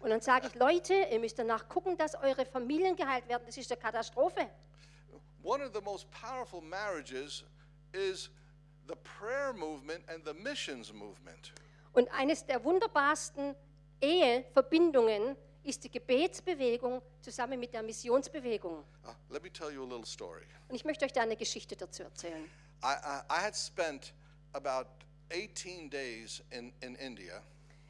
[0.00, 3.44] Und dann sage ich, Leute, ihr müsst danach gucken, dass eure Familien geheilt werden.
[3.46, 4.50] Das ist eine Katastrophe.
[5.42, 7.42] One of the most powerful marriages
[7.92, 8.30] is
[8.86, 11.52] the prayer movement and the missions movement.
[11.94, 13.56] Und eines der wunderbarsten
[14.00, 18.84] Eheverbindungen ist die Gebetsbewegung zusammen mit der Missionsbewegung.
[19.04, 20.42] Uh, let me tell you a little story.
[20.68, 22.44] Und ich möchte euch da eine Geschichte dazu erzählen.
[22.84, 24.12] I, I, I had spent
[24.52, 24.88] about
[25.30, 27.42] 18 days in, in India,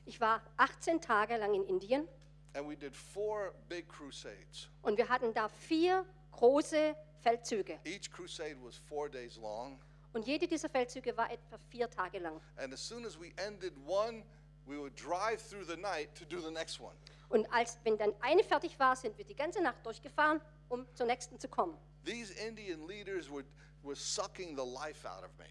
[0.04, 2.06] Ich war 18 Tage lang in Indien
[2.54, 4.68] and we did four big crusades.
[4.82, 7.78] und wir hatten da vier große Feldzüge.
[7.84, 9.78] Each crusade was four days long,
[10.12, 12.40] Und jede dieser Feldzüge war etwa vier Tage lang.
[12.58, 14.22] and as soon as we ended one,
[14.66, 16.94] we would drive through the night to do the next one.
[17.32, 21.06] Und als, wenn dann eine fertig war, sind wir die ganze Nacht durchgefahren, um zur
[21.06, 21.76] nächsten zu kommen.
[22.04, 23.44] these Indian leaders were,
[23.82, 25.46] were sucking the life out of me.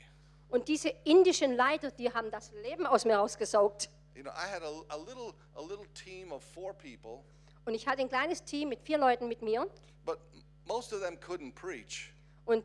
[0.50, 3.90] Und diese indischen Leiter, die haben das Leben aus mir rausgesaugt.
[4.16, 7.24] You know, I had a, a little a little team of four people,
[7.66, 9.68] Und ich hatte ein kleines Team mit vier Leuten mit mir.
[10.06, 10.20] but
[10.66, 12.14] most of them couldn't preach.
[12.46, 12.64] Und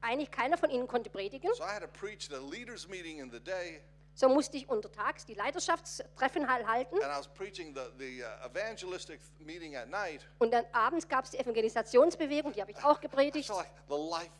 [0.00, 1.50] eigentlich keiner von ihnen konnte predigen.
[1.54, 3.80] So I had to preach the leaders meeting in the day,
[4.18, 6.94] So musste ich untertags die Leiterschaftstreffen halt halten.
[7.02, 10.26] and I was preaching the, the uh, evangelistic meeting at night.
[10.38, 13.50] Und dann abends gab es die Evangelisationsbewegung, die habe ich auch gepredigt.
[13.50, 14.30] like.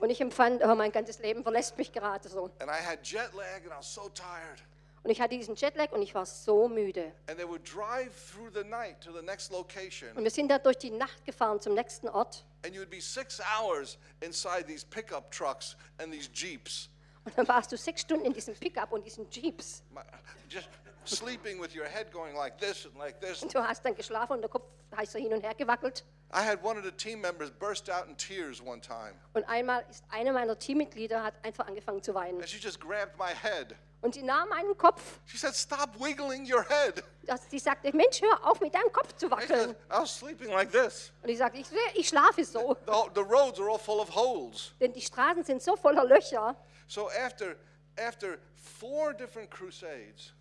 [0.00, 2.50] Und ich empfand, oh, mein ganzes Leben verlässt mich gerade so.
[2.58, 4.64] And I had jet lag, and I was so tired.
[5.04, 7.12] Und ich hatte diesen Jetlag und ich war so müde.
[7.28, 10.58] And they would drive through the night to the next location, Und wir sind da
[10.58, 12.44] durch die Nacht gefahren zum nächsten Ort.
[12.64, 16.90] and you would be six hours inside these pickup trucks and these jeeps,
[17.28, 19.82] Und dann warst du sechs Stunden in diesem Pickup und diesen Jeeps.
[19.90, 20.00] my,
[20.48, 20.68] just
[21.04, 23.42] sleeping with your head going like this and like this.
[23.42, 24.64] Und du hast dann geschlafen und der Kopf
[24.96, 26.04] heißt so hin und her gewackelt.
[26.32, 29.84] I had one of the team members burst out in tears one time, Und einmal
[29.90, 32.40] ist eine meiner Teammitglieder hat einfach angefangen zu weinen.
[32.40, 33.74] and she just grabbed my head.
[34.00, 35.02] Und sie nahm meinen Kopf.
[35.26, 39.14] She said, "Stop wiggling your head." dass Sie sagte, Mensch, hör auf mit deinem Kopf
[39.16, 39.48] zu I, wackeln.
[39.68, 41.12] said, I was sleeping like this.
[41.22, 42.74] Und ich sagte, ich, ich schlafe so.
[42.86, 44.72] The, the roads are all full of holes.
[44.80, 46.56] Denn die Straßen sind so voller Löcher.
[46.86, 47.56] So after
[47.98, 48.38] after
[48.78, 50.32] four different crusades,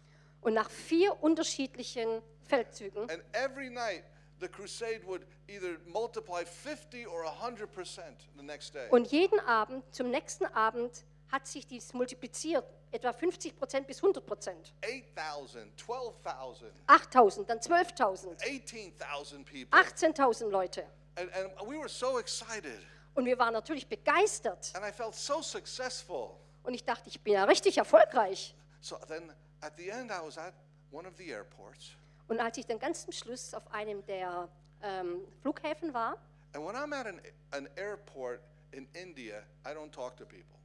[0.41, 4.03] Und nach vier unterschiedlichen Feldzügen and every night
[4.39, 8.87] the crusade would either multiply 50 or 100 percent the next day.
[8.91, 12.63] und jeden Abend, zum nächsten Abend, hat sich dies multipliziert.
[12.91, 14.73] Etwa 50 Prozent bis 100 Prozent.
[14.81, 19.79] 8,000, 12,000, 8000, dann 12.000, 18,000 people.
[19.79, 20.85] 18.000 Leute.
[21.15, 22.79] And, and we were so excited.
[23.15, 24.71] Und wir waren natürlich begeistert.
[24.75, 26.37] And I felt so successful.
[26.63, 28.55] Und ich dachte, ich bin ja richtig erfolgreich.
[28.79, 30.53] So then at the end, I was at
[30.91, 31.95] one of the airports.
[32.27, 34.47] Und als ich dann ganz zum Schluss auf einem der
[34.81, 36.17] ähm, Flughäfen war,
[36.53, 37.21] And when I'm at an,
[37.51, 40.56] an airport in India, I don't talk to people.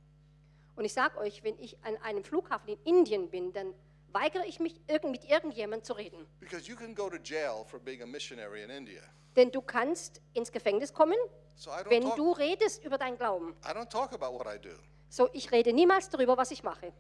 [0.77, 3.75] Und ich sage euch, wenn ich an einem Flughafen in Indien bin, dann
[4.13, 6.27] weigere ich mich, mit irgendjemandem zu reden.
[6.41, 9.03] Because you can go to jail for being a missionary in India.
[9.37, 11.17] Denn du kannst ins Gefängnis kommen,
[11.55, 13.55] So wenn talk, du redest über deinen Glauben.
[13.65, 14.75] I don't talk about what I do.
[15.09, 16.93] So, ich rede niemals darüber, was ich mache.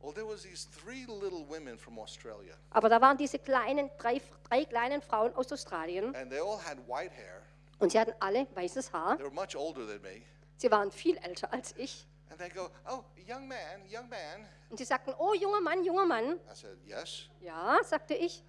[0.00, 4.20] Well, there was these three little women from Australia, Aber da waren diese kleinen, drei,
[4.48, 7.42] drei kleinen Frauen aus Australien and they all had white hair.
[7.80, 9.16] und sie hatten alle weißes Haar.
[9.16, 10.22] They were much older than me.
[10.56, 12.06] Sie waren viel älter als ich.
[12.30, 16.06] And they go, "Oh, young man, young man." Und sie sagten, oh junger Mann, junger
[16.06, 16.38] Mann.
[16.50, 18.42] I said, "Yes." Ja, sagte ich.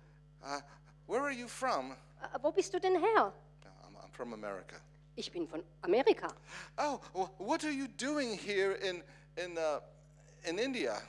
[0.44, 0.60] Uh,
[1.08, 1.92] where are you from?
[2.22, 3.34] "Äh, Wo bist du denn her?
[3.64, 4.76] "No, I'm, I'm from America.
[5.16, 6.28] Ich bin von Amerika.
[6.78, 7.00] Oh,
[7.38, 9.04] what are you doing here in
[9.38, 9.80] in uh,
[10.44, 11.02] in India?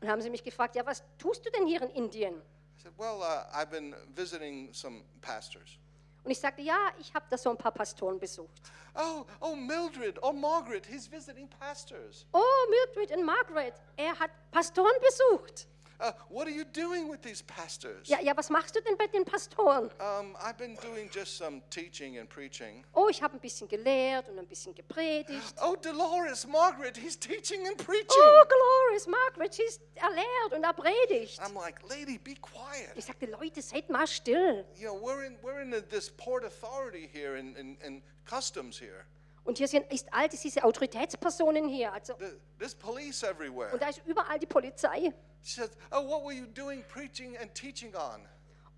[0.00, 2.34] Und haben sie mich gefragt, ja, was tust du denn hier in Indien?
[2.34, 5.78] I said, Well, uh, I've been visiting some pastors.
[6.24, 8.62] Und ich sagte, ja, ich habe da so ein paar Pastoren besucht.
[8.94, 12.26] Oh, oh, Mildred, oh, Margaret, he's visiting pastors.
[12.32, 15.66] Oh, Mildred und Margaret, er hat Pastoren besucht.
[16.00, 18.08] Uh, what are you doing with these pastors?
[18.08, 19.90] Ja, ja, was machst du denn bei den Pastoren?
[20.00, 22.84] Um, I've been doing just some teaching and preaching.
[22.94, 25.54] Oh, ich habe ein bisschen gelehrt und ein bisschen gepredigt.
[25.62, 28.08] Oh, Dolores, Margaret, he's teaching and preaching.
[28.10, 31.40] Oh, Glorious Margaret, sie ist erlehrt und er predigt.
[31.40, 32.90] I'm like, lady, be quiet.
[32.96, 34.64] Ich sagte, Leute, seid mal still.
[34.76, 39.04] You know, we're in we're in this port authority here in, in, in customs here.
[39.44, 41.92] Und hier sind, ist all diese Autoritätspersonen hier.
[41.92, 43.72] Also, The, there's police everywhere.
[43.72, 45.12] und da ist überall die Polizei.
[45.44, 48.20] She says, Oh, what were you doing preaching and teaching on?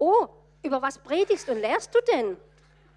[0.00, 0.28] Oh,
[0.64, 2.36] über was predigst und lehrst du denn?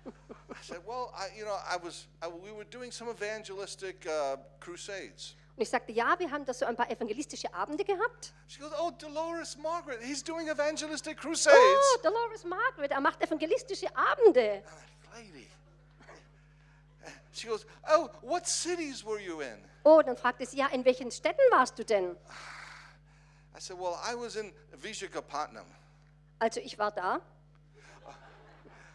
[0.08, 4.38] I said, Well, I, you know, I was, I, we were doing some evangelistic uh,
[4.60, 5.36] crusades.
[5.55, 8.34] Und ich sagte, ja, wir haben da so ein paar evangelistische Abende gehabt.
[8.47, 11.55] She goes, Oh, Dolores Margaret, he's doing evangelistic crusades.
[11.58, 14.41] Oh, Dolores Margaret, er macht evangelistische Abende.
[14.41, 15.47] I'm like, Lady.
[17.34, 19.60] She goes, Oh, what cities were you in?
[19.84, 22.15] Oh, dann fragte sie, ja, in welchen Städten warst du denn?
[23.55, 25.65] I said, Well, I was in Vishakhapatnam.
[26.39, 27.19] Also ich war da.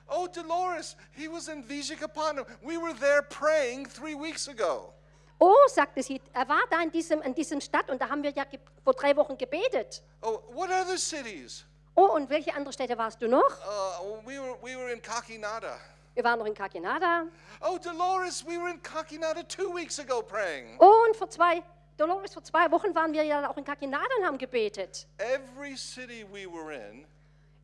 [0.09, 2.45] Oh, Dolores, he was in Vishakhapatnam.
[2.63, 4.93] We were there praying three weeks ago.
[5.41, 8.31] Oh, sagte sie, er war da in diesem, in diesem Stadt und da haben wir
[8.31, 8.45] ja
[8.83, 10.03] vor drei Wochen gebetet.
[10.23, 11.65] Oh, what other cities?
[11.97, 13.43] Oh, und welche andere Städte warst du noch?
[13.43, 15.77] Uh, we, were, we were in Kakinada.
[16.15, 17.27] Wir waren noch in Kakinada.
[17.61, 20.77] Oh, Dolores, we were in Kakinada two weeks ago praying.
[20.79, 21.63] Oh, und vor zwei,
[21.97, 25.07] Dolores, vor zwei Wochen waren wir ja auch in Kakinada und haben gebetet.
[25.19, 27.07] Every city we were in,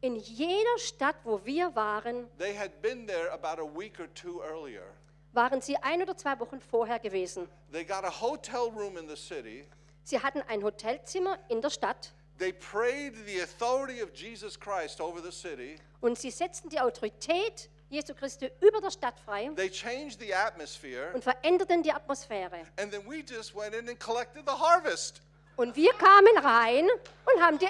[0.02, 4.40] In jeder Stadt, wo wir waren, they had been there about a week or two
[4.42, 4.84] earlier.
[5.32, 7.48] waren sie ein oder zwei Wochen vorher gewesen.
[7.72, 9.66] They got a hotel room in the city.
[10.04, 15.20] Sie hatten ein Hotelzimmer in der Stadt They prayed the authority of Jesus Christ over
[15.20, 15.76] the city.
[16.00, 21.10] und sie setzten die Autorität Jesu Christi über der Stadt frei They changed the atmosphere.
[21.12, 22.64] und veränderten die Atmosphäre.
[22.78, 25.20] And then we just went in and collected the harvest.
[25.56, 27.68] Und wir kamen rein und haben die,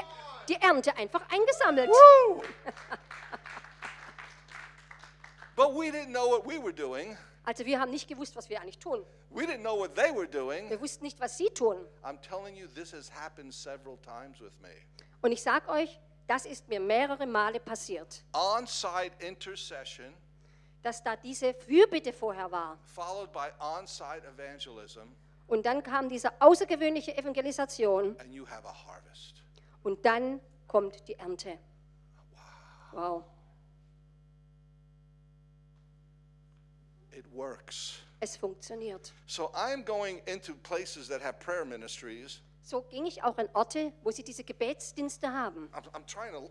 [0.49, 1.89] die Ernte einfach eingesammelt.
[1.91, 2.43] Woo!
[5.57, 7.17] but we didn't know what we were doing.
[7.45, 9.05] Also wir haben nicht gewusst, was wir eigentlich tun.
[9.31, 10.69] We didn't know what they were doing.
[10.69, 11.79] Wir wussten nicht, was sie tun.
[12.05, 14.69] I'm telling you, this has happened several times with me.
[15.23, 15.99] Und ich sage euch,
[16.31, 20.15] das ist mir mehrere Male passiert, On site intercession,
[20.81, 22.79] dass da diese Fürbitte vorher war.
[22.95, 25.09] followed by on site evangelism,
[25.49, 29.43] Und dann kam diese außergewöhnliche Evangelisation and you have a harvest.
[29.83, 31.59] und dann kommt die Ernte.
[32.93, 33.25] Wow,
[37.13, 37.99] It works.
[38.21, 39.13] es funktioniert.
[39.27, 42.41] So I'm going into places that have prayer ministries.
[42.71, 45.69] So ging ich auch an Orte, wo sie diese Gebetsdienste haben.
[45.73, 46.49] I'm, I'm trying to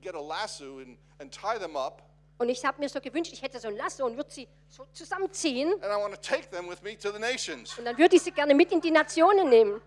[0.00, 2.00] get a lasso and, and tie them up,
[2.38, 4.86] Und ich habe mir so gewünscht, ich hätte so ein Lasso und würde sie so
[4.94, 7.78] zusammenziehen and I want to take them with me to the nations.
[7.78, 9.82] und dann würde ich sie gerne mit in die Nationen nehmen.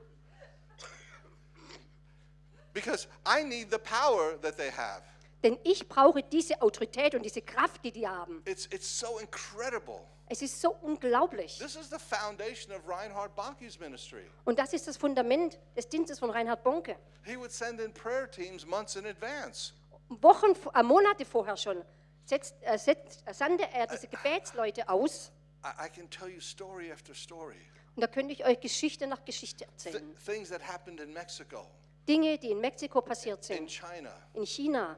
[2.72, 5.02] Because I need the power that they have.
[5.42, 8.44] Denn ich brauche diese Autorität und diese Kraft, die die haben.
[8.46, 10.02] It's, it's so incredible.
[10.28, 11.58] Es ist so unglaublich.
[11.60, 14.24] This is the foundation of Reinhard Bonnke's ministry.
[14.46, 16.96] Und das ist das Fundament des Dienstes von Reinhard Bonke.
[17.24, 19.74] He would send in prayer teams months in advance.
[20.10, 21.84] Wochen, äh, Monate vorher schon
[22.26, 25.32] setzt, äh, setzt, äh, sandte er diese Gebetsleute aus.
[25.64, 27.58] I, I can tell you story after story.
[27.96, 30.16] Und da könnte ich euch Geschichte nach Geschichte Th- erzählen.
[30.26, 31.66] things that happened in Mexico,
[32.08, 34.98] Dinge, die in Mexiko passiert in sind, China, in China.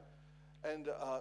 [0.64, 1.20] and uh,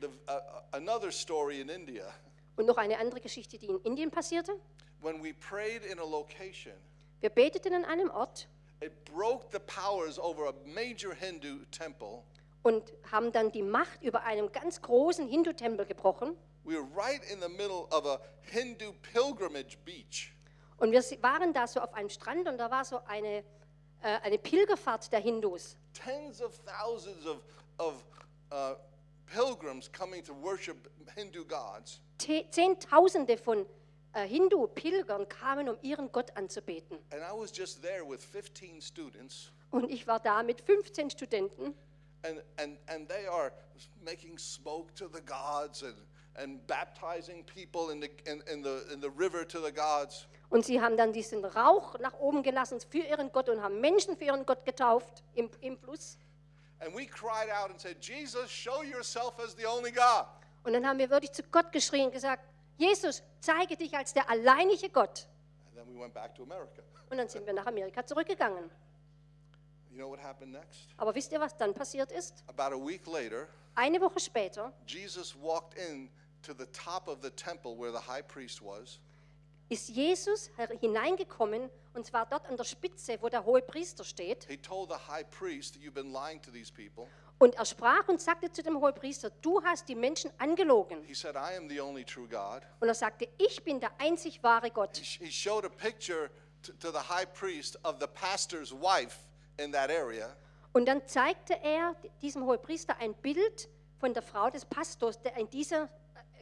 [0.00, 0.40] the, uh,
[0.72, 2.12] another story in India.
[2.56, 4.52] Und noch eine andere Geschichte, die in Indien passierte.
[5.00, 6.72] When we prayed in a location,
[7.20, 8.48] Wir beteten an einem Ort
[8.80, 12.22] it broke the powers over a major Hindu temple.
[12.62, 16.36] und haben dann die Macht über einem ganz großen Hindu-Tempel gebrochen.
[16.64, 20.32] We were right in the middle of a Hindu pilgrimage beach.
[20.78, 23.44] Und wir waren da so auf einem Strand und da war so eine,
[24.02, 25.76] äh, eine Pilgerfahrt der Hindus.
[25.94, 27.38] Tens of thousands of,
[27.78, 28.04] of
[28.52, 28.74] uh,
[29.26, 32.00] pilgrims coming to worship Hindu gods.
[32.18, 33.66] Zehntausende von
[34.12, 36.98] äh, Hindu-Pilgern kamen, um ihren Gott anzubeten.
[37.10, 41.74] And I was just there with 15 students, Und ich war da mit 15 Studenten
[42.22, 43.52] and, and, and they are
[44.04, 45.94] making smoke to the gods and,
[46.36, 50.26] and baptizing people in the, in, in, the, in the river to the gods.
[50.48, 54.16] und sie haben dann diesen Rauch nach oben gelassen für ihren Gott und haben Menschen
[54.16, 56.18] für ihren Gott getauft im, im Fluss.
[56.80, 60.26] And we cried out and said, Jesus, show yourself as the only God.
[60.64, 62.42] Und dann haben wir wirklich zu Gott geschrien und gesagt,
[62.76, 65.26] Jesus, zeige dich als der alleinige Gott.
[65.66, 66.82] And then we went back to America.
[67.08, 68.70] Und dann sind wir nach Amerika zurückgegangen.
[69.90, 70.88] You know what happened next?
[70.98, 72.44] Aber wisst ihr, was dann passiert ist?
[72.48, 76.10] About a week later, Eine Woche später Jesus walked in
[76.42, 79.00] to the top of the temple where the high priest was.
[79.68, 80.50] Ist Jesus
[80.80, 84.44] hineingekommen und zwar dort an der Spitze, wo der hohe Priester steht.
[84.44, 87.08] He told the high priest, You've been lying to these people.
[87.38, 91.02] Und er sprach und sagte zu dem Hohepriester, du hast die Menschen angelogen.
[91.04, 92.62] He said, I am the only true God.
[92.80, 94.96] Und er sagte, ich bin der einzig wahre Gott.
[94.96, 96.30] He he showed a picture
[96.62, 99.18] to, to the high priest of the pastor's wife
[99.58, 100.34] in that area.
[100.72, 105.50] Und dann zeigte er diesem Hohepriester ein Bild von der Frau des Pastors, der in
[105.50, 105.88] dieser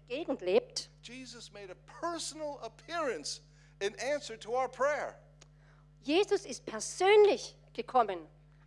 [0.08, 0.90] Gegend lebt.
[1.02, 3.40] Jesus made a personal appearance
[3.80, 5.16] in answer to our prayer.
[6.02, 8.18] Jesus ist persönlich gekommen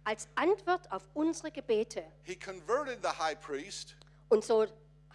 [0.04, 2.04] als Antwort auf unsere Gebete.
[2.24, 3.96] He converted the high priest.
[4.30, 4.66] Und so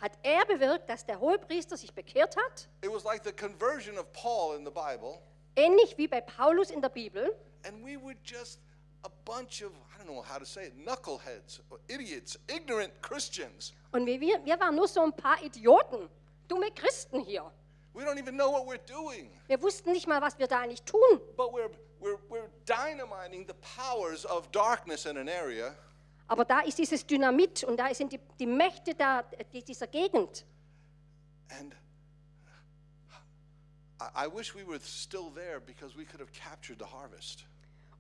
[0.01, 4.13] hat er bewirkt, dass der Hohepriester sich bekehrt hat, It was like the conversion of
[4.13, 5.19] Paul in the Bible.
[5.57, 7.35] ähnlich wie bei Paulus in der Bibel.
[7.65, 8.61] And we were just
[9.05, 13.73] a bunch of, I don't know how to say it, knuckleheads, or idiots, ignorant Christians.
[13.93, 16.09] Und wir wir waren nur so ein paar Idioten,
[16.49, 17.51] dumme Christen hier.
[17.95, 20.83] We don't even know what we're doing, Wir wussten nicht mal, was wir da eigentlich
[20.83, 21.01] tun.
[21.37, 25.75] but we're, we're, we're dynamiting the powers of darkness in an area.
[26.29, 30.47] Aber da ist dieses Dynamit und da sind die, die Mächte da, die, dieser Gegend.
[31.51, 31.75] And
[34.01, 37.45] I, I wish we were still there because we could have captured the harvest.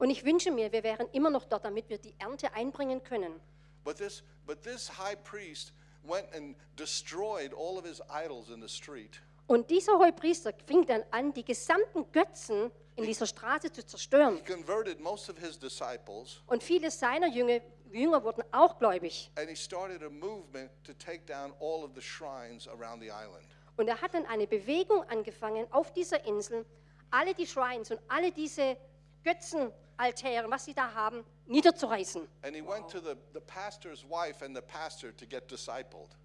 [0.02, 3.40] Und ich wünsche mir, wir wären immer noch dort, damit wir die Ernte einbringen können.
[3.84, 5.72] But this, but this high priest
[6.02, 9.22] went and destroyed all of his idols in the street.
[9.46, 14.38] Und dieser Hohepriester fing dann an, die gesamten Götzen in dieser Straße zu zerstören.
[14.38, 17.60] He converted most of his disciples, Und viele seiner Jünger,
[17.92, 19.30] Jünger wurden auch gläubig.
[19.36, 23.46] and he started a movement to take down all of the shrines around the island.
[23.76, 26.66] Und er hat dann eine Bewegung angefangen auf dieser Insel,
[27.12, 28.76] alle die Shrines und alle diese
[29.22, 29.70] Götzen
[30.02, 32.26] Altären, was sie da haben, niederzureißen.
[32.42, 36.16] And he went to the, the pastor's wife and the pastor to get discipled.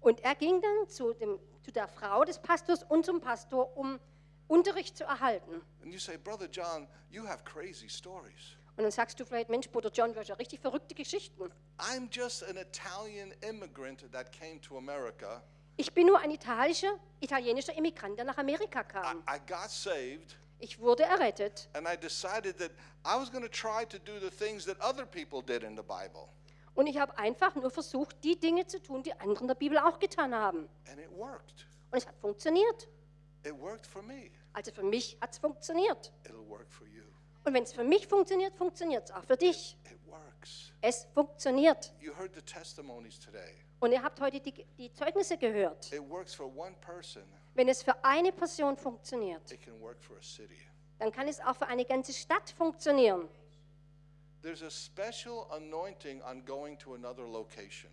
[0.00, 4.00] Und er ging dann zu, dem, zu der Frau des Pastors und zum Pastor, um
[4.48, 5.62] Unterricht zu erhalten.
[5.82, 8.56] And you say, Brother John, you have crazy stories.
[8.76, 11.50] Und dann sagst du vielleicht, Mensch, Bruder John, du hast ja richtig verrückte Geschichten.
[11.78, 15.42] I'm just an Italian immigrant that came to America.
[15.76, 19.18] Ich bin nur ein italienischer, italienischer Immigrant, der nach Amerika I, kam.
[19.28, 22.70] I got saved, Ich wurde errettet and I decided that
[23.04, 25.82] I was going to try to do the things that other people did in the
[25.82, 26.28] Bible.
[26.74, 29.76] und ich habe einfach nur versucht, die Dinge zu tun, die andere in der Bibel
[29.76, 30.68] auch getan haben.
[30.88, 31.66] And it worked.
[31.90, 32.88] Und es hat funktioniert.
[33.44, 34.30] It worked for me.
[34.52, 36.12] Also für mich hat es funktioniert.
[36.24, 37.02] It'll work for you.
[37.44, 39.76] Und wenn es für mich funktioniert, funktioniert es auch für dich.
[39.90, 40.72] It works.
[40.80, 41.92] Es funktioniert.
[42.00, 43.64] You heard the testimonies today.
[43.80, 45.92] Und ihr habt heute die, die Zeugnisse gehört.
[45.92, 50.16] It works for one person, Wenn es für eine Person funktioniert, it can work for
[50.16, 50.56] a city.
[50.98, 53.28] dann kann es auch für eine ganze Stadt funktionieren.
[54.42, 57.90] There's a special anointing on going to another location.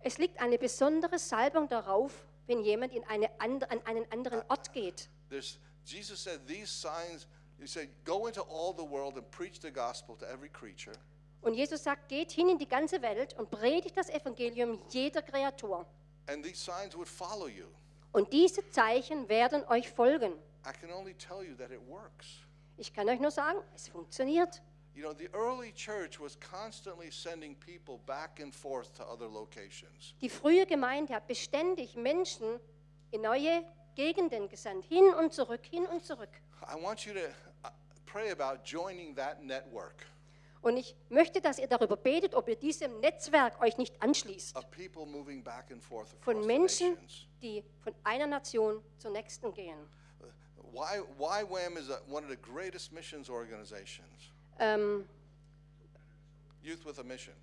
[0.00, 4.72] Es liegt eine besondere Salbung darauf, wenn jemand in eine andre, an einen anderen Ort
[4.72, 5.08] geht.
[5.28, 7.26] There's, Jesus said, These signs,
[7.58, 10.92] He said, go into all the world and preach the gospel to every creature.
[11.40, 15.86] Und Jesus sagt, geht hin in die ganze Welt und predigt das Evangelium jeder Kreatur.
[16.28, 17.66] And these signs would follow you.
[18.12, 20.32] Und diese Zeichen werden euch folgen.
[20.66, 22.26] I can only tell you that it works.
[22.76, 24.62] Ich kann euch nur sagen, es funktioniert.
[24.94, 30.14] You know, the early church was constantly sending people back and forth to other locations.
[30.22, 32.58] Die frühe Gemeinde hat beständig Menschen
[33.10, 33.62] in neue
[33.94, 36.30] Gegenden gesandt, hin und zurück, hin und zurück.
[36.62, 37.20] I want you to
[37.64, 37.70] uh,
[38.06, 40.06] pray about joining that network
[40.62, 44.56] Und ich möchte, dass ihr darüber betet, ob ihr diesem Netzwerk euch nicht anschließt.
[46.20, 46.96] Von Menschen,
[47.42, 49.78] die von einer Nation zur nächsten gehen.
[50.72, 54.32] Why, YWAM is a, one of the greatest missions organizations.
[54.58, 55.08] Ähm,
[56.62, 57.34] Youth with a Mission.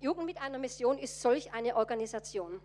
[0.00, 2.60] Jugend mit einer Mission ist solch eine Organisation.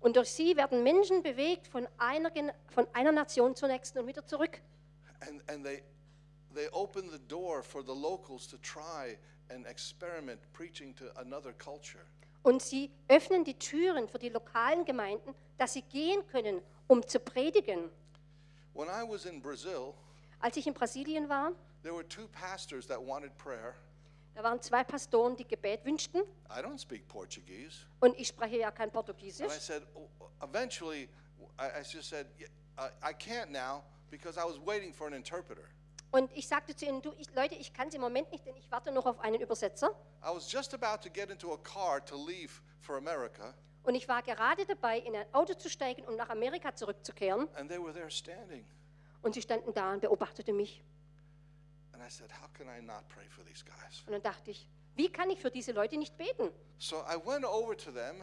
[0.00, 2.32] Und durch sie werden Menschen bewegt von einer,
[2.70, 4.60] von einer Nation zur nächsten und wieder zurück.
[5.20, 5.82] And, and they,
[6.54, 9.16] they open the door for the locals to try
[9.50, 12.04] and experiment preaching to another culture.
[12.42, 17.18] Und sie öffnen die Türen für die lokalen Gemeinden, dass sie gehen können, um zu
[17.18, 17.90] predigen.
[18.74, 19.94] When I was in Brazil,
[20.40, 21.52] Als ich in Brasilien war,
[21.82, 23.74] there were two pastors that wanted prayer.
[24.34, 26.22] da waren zwei Pastoren, die Gebet wünschten.
[26.50, 27.86] I don't speak Portuguese.
[28.00, 29.52] Und ich spreche ja kein And I Portugiesisch.
[29.60, 30.08] said, oh,
[30.42, 31.08] eventually,
[31.58, 35.14] I, I just said, "Yeah, I, I can't now because I was waiting for an
[35.14, 35.68] interpreter.
[36.14, 38.54] Und ich sagte zu ihnen, du, ich, Leute, ich kann es im Moment nicht, denn
[38.56, 39.88] ich warte noch auf einen Übersetzer.
[40.22, 43.52] I was just about to get into a car to leave for America,
[43.82, 47.48] Und ich war gerade dabei, in ein Auto zu steigen, um nach Amerika zurückzukehren.
[47.56, 48.64] and they were there standing.
[49.22, 50.84] Und sie standen da und beobachteten mich.
[51.92, 54.04] And I said, How can I not pray for these guys?
[54.06, 56.52] Und dann dachte ich, wie kann ich für diese Leute nicht beten?
[56.78, 58.22] So I went over to them.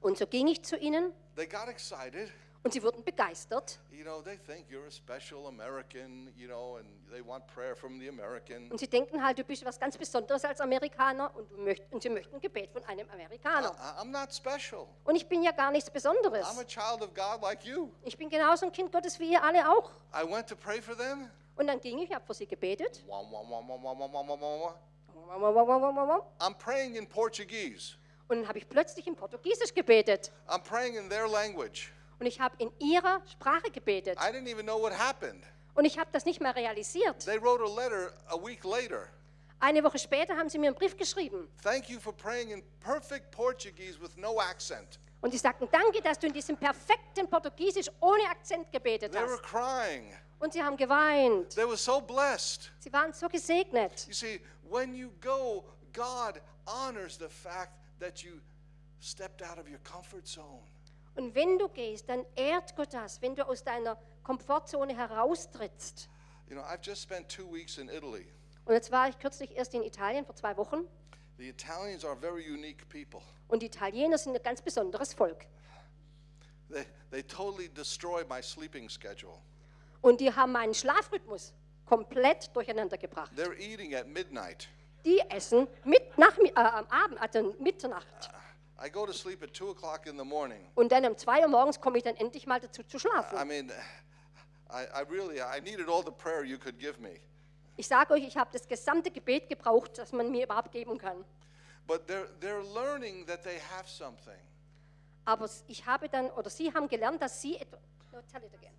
[0.00, 2.32] Und so ging ich zu ihnen They got excited.
[2.62, 3.80] Und sie wurden begeistert.
[8.70, 12.10] Und sie denken halt, du bist was ganz Besonderes als Amerikaner und, möcht, und sie
[12.10, 13.72] möchten ein Gebet von einem Amerikaner.
[13.72, 14.04] I,
[15.04, 16.46] und ich bin ja gar nichts Besonderes.
[17.42, 17.66] Like
[18.04, 19.92] ich bin genauso ein Kind Gottes wie ihr alle auch.
[21.56, 23.02] Und dann ging ich, habe für sie gebetet.
[26.38, 27.96] I'm praying in Portuguese.
[28.28, 30.30] Und dann habe ich plötzlich in Portugiesisch gebetet.
[30.46, 31.92] I'm praying in their language.
[32.20, 34.18] Und ich habe in ihrer Sprache gebetet.
[34.20, 35.42] I didn't even know what happened.
[35.74, 37.24] Und ich habe das nicht mehr realisiert.
[37.24, 39.08] They wrote a letter a week later.
[39.58, 41.48] Eine Woche später haben sie mir einen Brief geschrieben.
[41.62, 44.98] Thank you for praying in perfect Portuguese with no accent.
[45.22, 49.32] Und sie sagten, danke, dass du in diesem perfekten Portugiesisch ohne Akzent gebetet They were
[49.32, 49.42] hast.
[49.42, 50.14] crying.
[50.38, 51.54] Und sie haben geweint.
[51.54, 52.70] They were so blessed.
[52.80, 54.06] Sie waren so gesegnet.
[54.06, 58.40] You see, when you go, God honors the fact that you
[58.98, 60.60] stepped out of your comfort zone.
[61.14, 66.08] Und wenn du gehst, dann ehrt Gott das, wenn du aus deiner Komfortzone heraustrittst.
[66.48, 68.26] You know, I've just spent two weeks in Italy.
[68.64, 70.86] Und jetzt war ich kürzlich erst in Italien vor zwei Wochen.
[71.38, 73.22] The Italians are very unique people.
[73.48, 75.46] Und die Italiener sind ein ganz besonderes Volk.
[76.70, 79.38] They, they totally destroy my sleeping schedule.
[80.02, 81.52] Und die haben meinen Schlafrhythmus
[81.86, 83.32] komplett durcheinander gebracht.
[83.36, 84.68] They're eating at midnight.
[85.04, 88.30] Die essen mit nach, äh, am Abend, also Mitternacht.
[88.82, 90.66] I go to sleep at 2 o'clock in the morning.
[90.74, 93.48] Und dann um zwei Uhr morgens komme ich dann endlich mal dazu zu I schlafen.
[93.48, 93.70] mean,
[94.70, 97.20] I, I really, I needed all the prayer you could give me.
[97.76, 101.24] Ich sage euch, ich habe das gesamte Gebet gebraucht, das man mir überhaupt geben kann.
[101.86, 104.38] But they're, they're learning that they have something.
[105.24, 107.80] Aber ich habe dann, oder sie haben gelernt, dass sie etwas,
[108.12, 108.72] no, tell it again.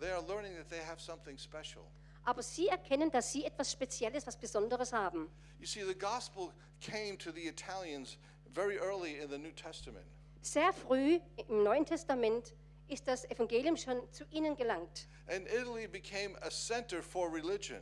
[0.00, 1.84] they are learning that they have something special.
[2.24, 5.30] Aber sie erkennen, dass sie etwas Spezielles, was Besonderes haben.
[5.60, 8.18] You see, the gospel came to the Italians
[8.56, 10.06] very early in the New Testament.
[10.40, 12.54] Sehr früh im Neuen Testament
[12.88, 15.06] ist das Evangelium schon zu ihnen gelangt.
[15.28, 17.80] And Italy became a center for religion.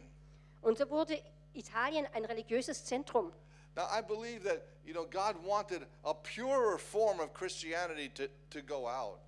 [0.63, 1.23] Und so wurde
[1.53, 3.33] Italien ein religiöses Zentrum.
[3.77, 8.63] Now, I believe that, you know, God wanted a purer form of Christianity to, to
[8.63, 9.21] go out.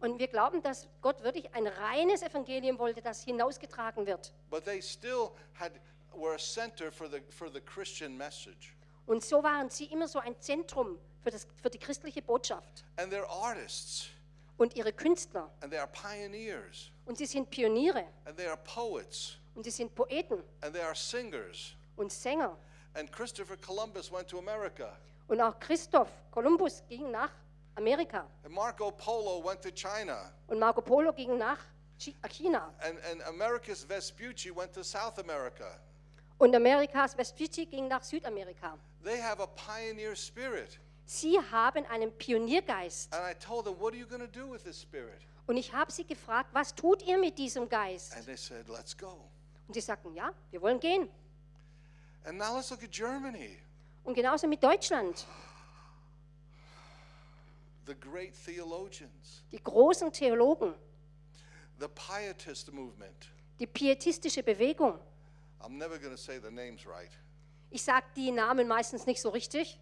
[0.00, 4.32] Und wir glauben, dass Gott wirklich ein reines Evangelium wollte, das hinausgetragen wird.
[4.50, 5.72] But they still had,
[6.14, 8.76] were a center for the, for the Christian message.
[9.08, 12.84] Und so waren sie immer so ein Zentrum für, das, für die christliche Botschaft.
[12.96, 14.08] And they're artists,
[14.58, 15.50] Und ihre Künstler.
[15.62, 18.04] and they are pioneers, Und sie sind Pioniere.
[18.26, 21.74] and they are poets, Und sie sind Poeten and they are singers.
[21.96, 22.56] und Sänger.
[22.94, 24.94] And Christopher Columbus went to America,
[25.26, 27.30] Und auch Christoph Kolumbus ging nach
[27.76, 28.26] Amerika.
[28.44, 31.58] and Marco Polo went to China, Und Marco Polo ging nach
[31.98, 32.74] Chi- China.
[32.80, 35.80] and, and America's Vespucci went to South America.
[36.38, 38.78] Und Amerikas Vespucci ging nach Südamerika.
[39.02, 40.78] They have a pioneer spirit.
[41.04, 43.12] Sie haben einen Pioniergeist.
[43.12, 45.20] And I told them, What are you going to do with this spirit?
[45.46, 48.14] Und ich habe sie gefragt, was tut ihr mit diesem Geist?
[48.14, 49.28] And they said, Let's go.
[49.66, 51.08] Und sie sagten, ja, wir wollen gehen.
[52.24, 53.56] And now let's look at Germany.
[54.04, 55.26] Und genauso mit Deutschland.
[57.86, 60.74] The great theologians, Die großen Theologen,
[61.80, 63.30] the pietist movement.
[63.58, 64.98] die pietistische Bewegung.
[65.64, 67.10] I'm never going to say the names right.
[67.70, 69.78] Ich sage die Namen meistens nicht so richtig.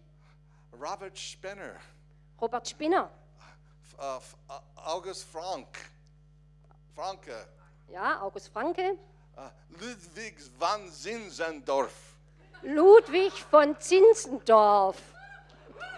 [0.73, 1.75] Robert Spener,
[2.41, 3.09] Robert Spinner,
[3.99, 5.67] uh, F- uh, August Frank,
[6.93, 7.47] Franke,
[7.91, 8.97] ja, August Franke,
[9.37, 9.49] uh,
[9.79, 12.17] Ludwig van Zinzendorf,
[12.63, 15.01] Ludwig von Zinzendorf,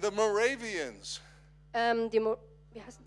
[0.00, 1.20] the Moravians,
[1.72, 2.38] ähm, die, Mo-
[2.72, 2.98] wie heißt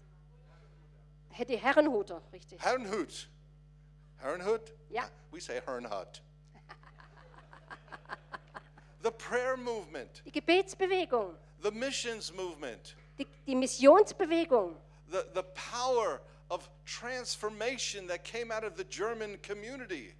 [1.49, 1.57] die?
[1.57, 2.61] Herrenhuter, richtig.
[2.63, 3.27] Herrnhut.
[4.21, 4.73] Herrnhut?
[4.89, 5.03] Ja.
[5.31, 6.21] We say Herrnhut.
[9.03, 14.75] the prayer movement, Die Gebetsbewegung, the missions movement, die, die Missionsbewegung,
[15.09, 20.13] the, the power of transformation that came out of the German community.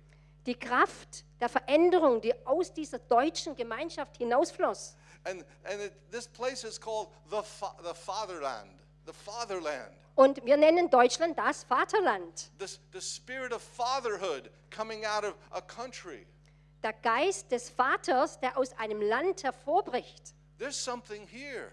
[0.46, 4.96] die Kraft der Veränderung, die aus dieser deutschen Gemeinschaft hinausfloss.
[5.26, 8.70] And, and it, this place is called the, fa- the Fatherland.
[9.06, 9.92] The Fatherland.
[10.18, 12.50] Und wir nennen Deutschland das Vaterland.
[12.58, 16.26] The spirit of fatherhood coming out of a country.
[16.82, 20.34] Der Geist des Vaters, der aus einem Land hervorbricht.
[20.58, 21.72] There's something here.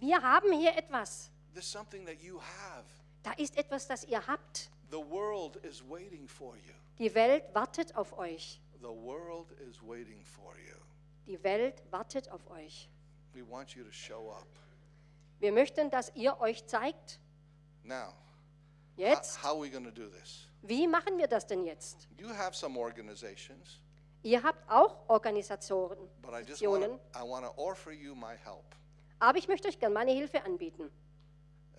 [0.00, 1.30] Wir haben hier etwas.
[1.52, 2.86] There's something that you have.
[3.22, 4.70] Da ist etwas, das ihr habt.
[4.90, 6.72] The world is waiting for you.
[6.98, 8.62] Die Welt wartet auf euch.
[8.80, 10.76] The world is waiting for you.
[11.26, 12.88] Die Welt wartet auf euch.
[13.34, 14.48] We want you to show up.
[15.38, 17.20] Wir möchten, dass ihr euch zeigt.
[17.88, 18.12] Now,
[18.96, 20.46] Jetzt, how are we going to do this?
[20.62, 22.06] wie machen wir das denn jetzt?
[22.18, 23.80] You have some organizations,
[24.22, 26.84] Ihr habt auch Organisationen, but I just want
[27.14, 28.74] I want to offer you my help.
[29.20, 30.90] aber ich möchte euch gerne meine Hilfe anbieten.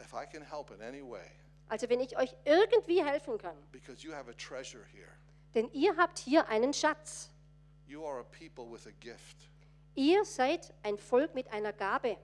[0.02, 1.30] If I can help in any way,
[1.68, 5.12] Also wenn ich euch irgendwie helfen kann, because you have a treasure here.
[5.54, 7.30] denn ihr habt hier einen Schatz.
[7.86, 9.50] You are a people with a gift.
[9.96, 12.18] Ihr seid ein Volk mit einer Gabe.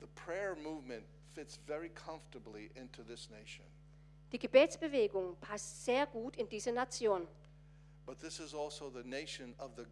[0.00, 1.04] The prayer movement
[1.34, 3.64] fits very comfortably into this nation.
[4.32, 7.26] Die Gebetsbewegung passt sehr gut in diese Nation.
[8.06, 9.84] But this is also the nation of the,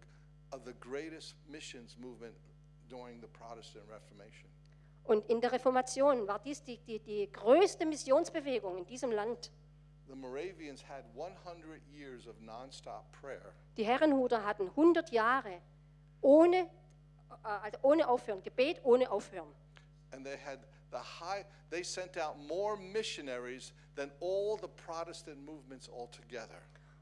[0.52, 2.34] of the greatest missions movement
[2.88, 4.48] during the Protestant Reformation.
[5.04, 9.50] Und in der Reformation war dies die, die, die größte Missionsbewegung in diesem Land.
[10.06, 15.60] The Moravians had 100 years of nonstop prayer, Die Herrenhuter hatten 100 Jahre
[16.20, 16.66] ohne, äh,
[17.42, 19.48] also ohne Aufhören, Gebet ohne Aufhören.
[20.12, 20.60] and they had
[20.90, 26.60] the high, they sent out more missionaries than all the Protestant movements altogether.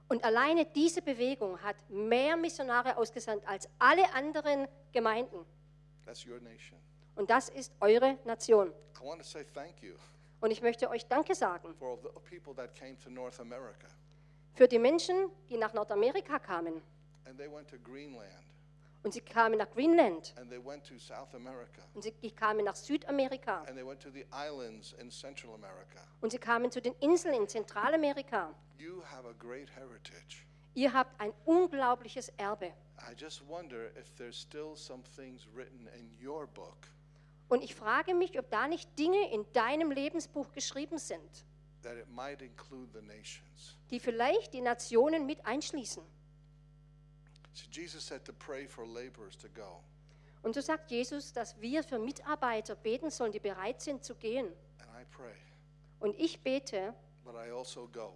[0.09, 5.45] Und alleine diese Bewegung hat mehr Missionare ausgesandt als alle anderen Gemeinden.
[6.05, 6.79] That's your nation.
[7.17, 8.73] Und das ist eure Nation.
[9.01, 9.95] I want to say thank you
[10.41, 13.89] Und ich möchte euch Danke sagen for all the people that came to North America
[14.55, 16.81] für die Menschen, die nach Nordamerika kamen.
[17.27, 18.31] and they went to Greenland
[19.07, 20.35] Und sie kamen nach Greenland.
[20.37, 23.63] and they went to South America Und sie kamen nach Südamerika.
[23.69, 26.01] and they went to the islands in Central America.
[26.21, 28.53] Und sie kamen zu den Inseln in Zentralamerika.
[30.75, 32.75] Ihr habt ein unglaubliches Erbe.
[32.99, 36.89] I just wonder if there's still some things written in your book
[37.49, 41.47] Und ich frage mich, ob da nicht Dinge in deinem Lebensbuch geschrieben sind,
[43.93, 46.03] die vielleicht die Nationen mit einschließen.
[46.75, 47.46] See, Jesus said to pray for laborers to go.
[50.43, 54.47] Und so sagt Jesus, dass wir für Mitarbeiter beten sollen, die bereit sind zu gehen.
[54.79, 55.35] And I pray
[55.99, 56.95] Und ich bete,
[57.25, 58.15] but I also go.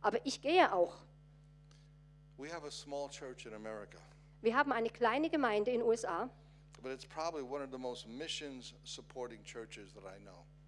[0.00, 0.98] aber ich gehe auch.
[2.38, 3.98] We have a small church in America,
[4.42, 6.28] Wir haben eine kleine Gemeinde in den USA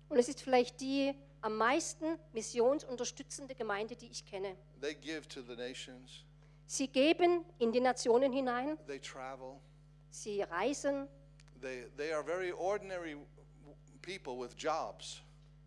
[0.08, 4.56] und es ist vielleicht die am meisten missionsunterstützende Gemeinde, die ich kenne.
[4.80, 6.24] They give to the nations,
[6.70, 9.58] Sie geben in die Nationen hinein, they travel,
[10.10, 11.08] sie reisen,
[11.62, 13.16] they, they are very ordinary
[14.02, 15.22] people with jobs,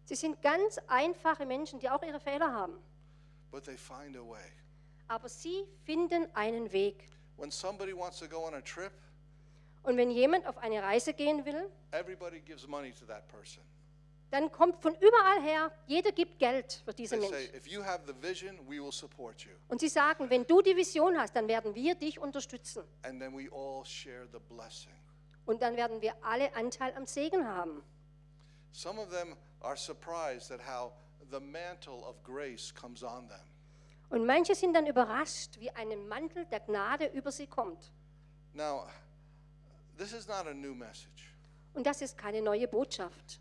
[0.05, 2.77] sie sind ganz einfache Menschen, die auch ihre Fehler haben.
[3.51, 4.45] but they find a way.
[5.07, 7.09] Aber sie finden einen Weg.
[7.35, 8.93] When somebody wants to go on a trip,
[9.83, 13.63] Und wenn jemand auf eine Reise gehen will, everybody gives money to that person.
[14.31, 17.55] Dann kommt von überall her, jeder gibt Geld für diese They say, Menschen.
[17.55, 19.51] if you have the vision, we will support you.
[19.67, 22.83] Und sie sagen, wenn du die Vision hast, dann werden wir dich unterstützen.
[23.03, 24.93] And then we all share the blessing.
[25.45, 27.83] Und dann werden wir alle Anteil am Segen haben.
[28.71, 30.93] Some of them are surprised at how
[31.29, 33.39] the mantle of grace comes on them.
[34.09, 37.91] Und manche sind dann überrascht, wie ein Mantel der Gnade über sie kommt.
[38.53, 38.87] Now,
[39.97, 41.33] this is not a new message.
[41.73, 43.39] Und das ist keine neue Botschaft.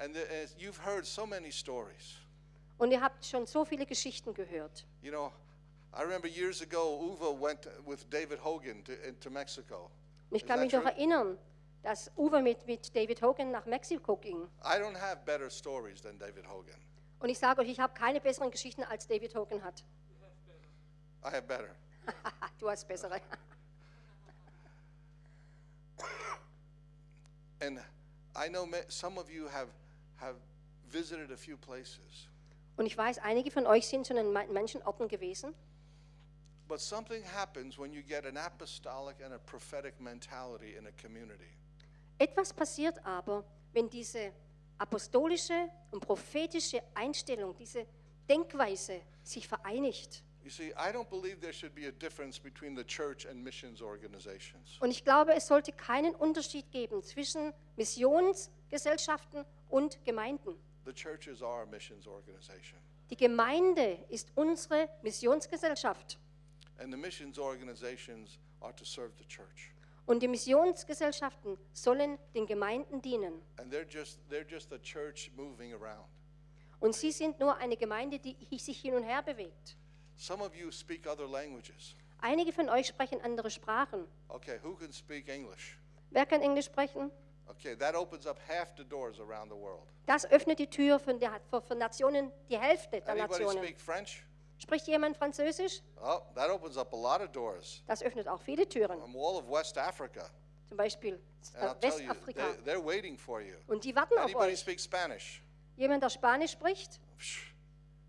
[0.00, 2.16] And the, as you've heard so many stories.
[2.78, 4.86] Und ihr habt schon so viele Geschichten gehört.
[5.02, 5.32] You know,
[5.92, 9.90] I remember years ago, Uwe went with David Hogan to, into Mexico.
[10.30, 10.92] Und ich Is kann that mich noch true?
[10.92, 11.38] erinnern,
[11.82, 14.48] dass Uwe mit, mit David Hogan nach Mexiko ging.
[14.62, 16.78] I don't have better stories than David Hogan.
[17.20, 19.84] Und ich sage euch, ich habe keine besseren Geschichten als David Hogan hat.
[21.24, 21.74] I have better.
[22.60, 23.20] du hast bessere.
[27.60, 27.80] And
[28.36, 29.68] I know some of you have,
[30.20, 30.36] have
[30.90, 32.28] visited a few places,
[32.76, 35.54] Und ich weiß, einige von euch sind schon an ma- manchen Orten gewesen.
[36.68, 41.48] but something happens when you get an apostolic and a prophetic mentality in a community.
[42.18, 43.42] Etwas passiert aber,
[43.72, 44.32] wenn diese
[44.76, 47.86] apostolische und prophetische Einstellung, diese
[48.28, 50.22] Denkweise sich vereinigt.
[50.44, 53.82] You see, I don't believe there should be a difference between the church and missions
[53.82, 54.78] organizations.
[54.80, 57.52] Und ich glaube, es sollte keinen Unterschied geben zwischen
[58.70, 60.54] Missionsgesellschaften und Gemeinden.
[63.10, 66.18] Die Gemeinde ist unsere Missionsgesellschaft.
[66.78, 69.72] And the missions organizations are to serve the church.
[70.06, 73.42] Und die Missionsgesellschaften sollen den Gemeinden dienen.
[73.56, 76.06] And they're just, they're just a church moving around.
[76.80, 79.76] Und sie sind nur eine Gemeinde, die sich hin und her bewegt.
[80.16, 81.96] Some of you speak other languages.
[82.20, 84.06] Einige von euch sprechen andere Sprachen.
[84.28, 85.78] Okay, who can speak English?
[86.10, 87.10] Wer kann Englisch sprechen?
[87.50, 89.86] Okay, that opens up half the doors around the world.
[90.06, 93.64] Das öffnet die Tür für, der, für, für Nationen, die Hälfte der Anybody Nationen.
[93.64, 94.22] speak French?
[94.58, 95.80] Spricht jemand Französisch?
[96.02, 97.82] Oh, that opens up a lot of doors.
[97.86, 98.98] Das öffnet auch viele Türen.
[99.00, 100.28] From all of West Africa.
[100.68, 101.18] Zum Beispiel
[101.80, 102.42] tell you, Westafrika.
[102.64, 103.54] they, they're waiting for you.
[103.68, 104.58] Und die warten auf Anybody euch.
[104.60, 105.42] speak Spanish?
[105.76, 107.00] Jemand, der Spanisch spricht?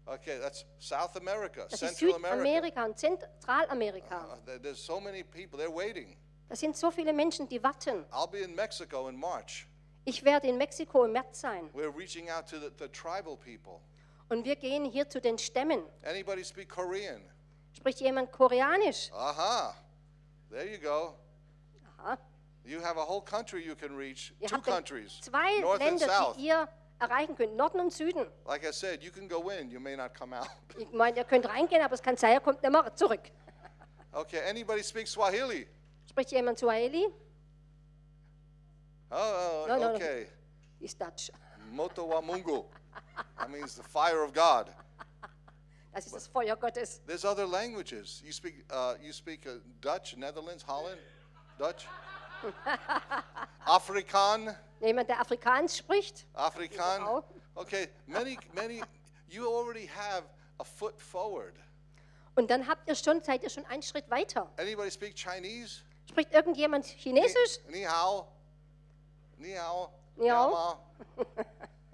[0.05, 2.37] Okay, that's South America, Das ist Central America.
[2.39, 4.25] Südamerika und Zentralamerika.
[4.33, 6.17] Uh, there- there's so many people, they're waiting.
[6.49, 8.05] Das sind so viele Menschen, die warten.
[8.11, 9.67] I'll be in Mexico in March.
[10.05, 11.69] Ich werde in Mexiko im März sein.
[11.73, 13.79] We're reaching out to the, the tribal people.
[14.29, 15.83] Und wir gehen hier zu den Stämmen.
[16.03, 17.21] Anybody speak Korean?
[17.73, 19.11] Spricht jemand Koreanisch?
[19.13, 19.75] Aha.
[20.49, 21.15] There you go.
[21.99, 22.17] Aha.
[22.65, 24.33] You have a whole country you can reach.
[24.39, 26.35] Ihr Two countries, zwei North and Länder, South.
[26.35, 26.67] die ihr
[26.99, 28.25] erreichen könnt, Norden und Süden.
[28.45, 30.49] Like I said, you can go in, you may not come out.
[30.77, 33.21] Ich meine, ihr könnt reingehen, aber es kann sein, er kommt nicht mehr zurück.
[34.11, 35.67] Okay, anybody speak Swahili?
[36.09, 37.07] Spricht jemand Swahili?
[39.11, 39.95] Oh, No, no, no.
[39.95, 40.27] okay.
[40.79, 41.31] Ist Dutch.
[41.71, 42.65] Moto wa Mungu.
[43.37, 44.73] That means the fire of God.
[45.93, 47.01] Das ist das Feuer Gottes.
[47.05, 48.21] There's other languages.
[48.23, 50.99] You speak, uh, you speak uh, Dutch, Netherlands, Holland,
[51.57, 51.87] Dutch,
[53.65, 56.25] Afrikaan, Jemand, der Afrikaans spricht?
[56.33, 57.03] Afrikaan.
[57.03, 57.23] Auch.
[57.55, 58.81] Okay, many, many.
[59.27, 60.23] You already have
[60.59, 61.55] a foot forward.
[62.35, 64.49] Und dann habt ihr schon, seid ihr schon einen Schritt weiter.
[64.57, 65.81] Anybody speak Chinese?
[66.19, 67.59] Spricht irgendjemand Chinesisch?
[67.67, 68.27] Ni, ni hao.
[69.37, 69.93] Ni hao.
[70.17, 70.49] Ni hao.
[70.49, 70.77] ma.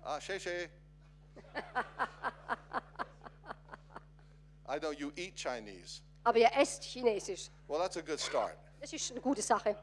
[0.03, 0.67] Uh, she she.
[4.67, 6.01] I know you eat Chinese.
[6.23, 7.51] Aber ihr esst Chinesisch.
[7.67, 8.57] Well, that's a good start.
[8.81, 9.75] Das ist eine gute Sache.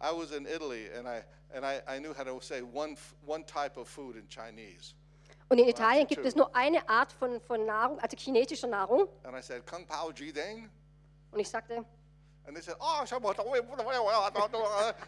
[0.00, 1.22] I was in Italy and I
[1.54, 4.94] and I, I knew how to say one one type of food in Chinese.
[5.50, 9.06] Und in Italien gibt es nur eine Art von, von Nahrung, also chinesischer Nahrung.
[9.22, 10.70] And I said, Kung Pao Ji Deng?
[11.30, 11.84] Und ich sagte,
[12.46, 13.34] And they said, Oh, Shamo-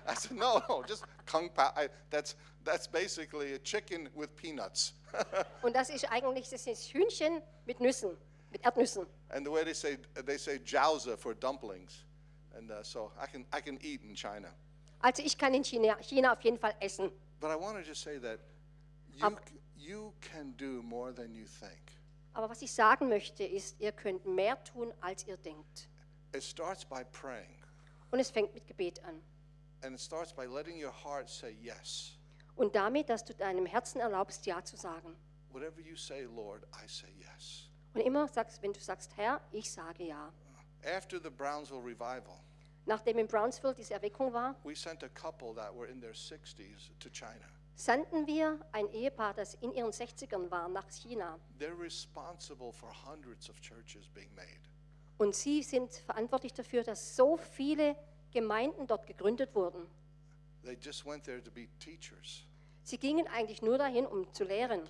[0.09, 1.73] I said, No, no, just Kung Pao.
[1.77, 4.93] I, that's, that's basically a chicken with peanuts.
[5.63, 8.17] und das ist eigentlich, das ist Hühnchen mit Nüssen,
[8.51, 9.07] mit Erdnüssen.
[9.31, 9.97] and the way they say,
[10.27, 12.05] they say jiaozi for dumplings.
[12.57, 14.49] And uh, so I can, I can eat in China.
[15.01, 17.13] Also ich kann in China, China auf jeden Fall essen.
[17.41, 18.41] But I want to just say that
[19.17, 19.37] you,
[19.77, 21.79] you can do more than you think.
[22.35, 25.89] Aber was ich sagen möchte, ist, ihr könnt mehr tun, als ihr denkt.
[26.35, 27.63] It starts by praying,
[28.11, 29.21] Und es fängt mit Gebet an.
[29.83, 32.17] and it starts by letting your heart say yes.
[32.57, 35.17] Und damit, dass du deinem Herzen erlaubst, Ja zu sagen.
[35.53, 37.69] Whatever you say, Lord, I say yes.
[37.95, 40.33] Und immer sagst, wenn du sagst, Herr, ich sage Ja.
[40.85, 42.41] After the Brownsville revival,
[42.87, 46.91] Nachdem in Brownsville diese Erweckung war, we sent a couple that were in their 60s
[46.99, 47.47] to China.
[47.77, 51.39] sandten wir ein Ehepaar, das in ihren 60ern war, nach China.
[51.59, 54.61] They're responsible for hundreds of churches being made.
[55.19, 57.97] Und sie sind verantwortlich dafür, dass so viele
[58.31, 59.87] Gemeinden dort gegründet wurden.
[60.65, 62.45] They just went there to be teachers,
[62.89, 64.81] Sie gingen eigentlich nur dahin, um zu lehren.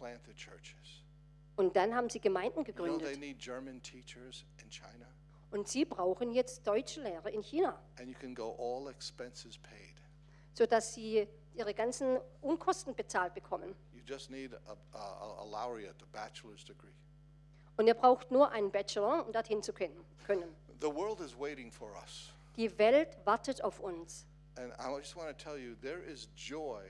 [1.57, 3.19] Und dann haben sie Gemeinden gegründet.
[5.51, 9.97] Und sie brauchen jetzt deutsche Lehrer in China, and you can go all expenses paid.
[10.53, 13.75] sodass sie ihre ganzen Unkosten bezahlt bekommen.
[13.93, 16.95] You just need a, a, a laureate, a bachelor's degree.
[17.79, 20.05] Und ihr braucht nur einen Bachelor, um dorthin zu können.
[20.81, 22.35] The world is waiting for us.
[22.57, 24.27] Die Welt wartet auf uns.
[24.57, 26.83] And I just want to tell you, there is joy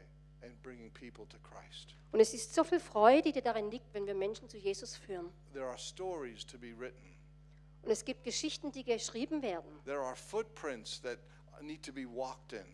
[0.43, 1.95] in bringing people to Christ.
[2.11, 5.31] Und es ist so viel Freude, die darin liegt, wenn wir Menschen zu Jesus führen.
[5.53, 7.15] There are stories to be written.
[7.83, 9.71] Und es gibt Geschichten, die geschrieben werden.
[9.85, 11.19] There are footprints that
[11.61, 12.65] need to be walked in.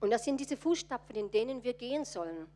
[0.00, 2.46] Und das sind diese Fußstapfen, in denen wir gehen sollen.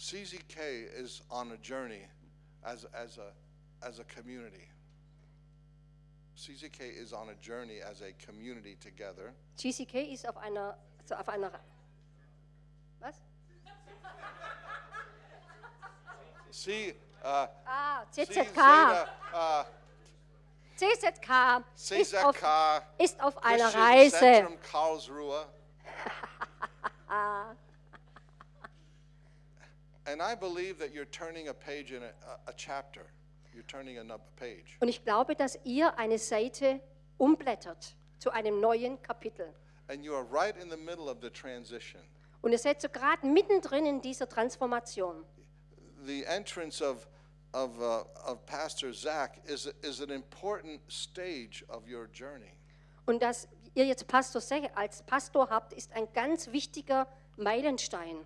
[0.00, 2.00] CZK is on a journey
[2.64, 4.66] as, as, a, as a community.
[6.38, 9.34] CZK is on a journey as a community together.
[9.58, 11.50] GCK ist auf einer, also auf einer,
[12.98, 13.14] was?
[16.50, 18.32] See, uh, Ah, CZK.
[18.32, 19.64] Zeta, uh,
[20.76, 21.62] CZK
[22.00, 24.18] ist auf, CZK, ist auf einer Reise.
[24.18, 25.46] Zentrum Karlsruhe.
[34.80, 36.80] Und ich glaube, dass ihr eine Seite
[37.18, 39.54] umblättert zu einem neuen Kapitel.
[39.88, 42.00] And you are right in the middle of the transition.
[42.42, 45.24] Und ihr seid so gerade mittendrin in dieser Transformation.
[46.06, 47.08] The entrance of,
[47.52, 52.52] of, uh, of Pastor Zach is, is an important stage of your journey.
[53.06, 57.06] Und dass ihr jetzt Pastor Sech als Pastor habt, ist ein ganz wichtiger
[57.36, 58.24] Meilenstein.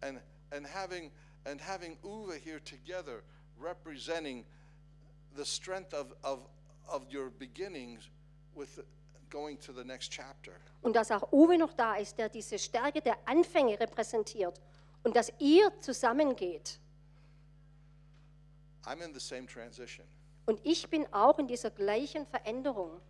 [0.00, 0.20] And,
[0.52, 1.10] and, having,
[1.44, 3.22] and having Uwe here together
[3.58, 4.44] representing
[5.36, 6.40] the strength of, of,
[6.88, 8.08] of your beginnings
[8.54, 8.80] with
[9.30, 10.52] going to the next chapter.
[10.82, 14.60] Und dass auch Uwe noch da ist, der diese Stärke der Anfänge repräsentiert.
[15.02, 16.78] Und dass ihr zusammengeht.
[18.84, 20.06] I'm in the same transition.
[20.46, 23.00] Und ich bin auch in dieser gleichen Veränderung.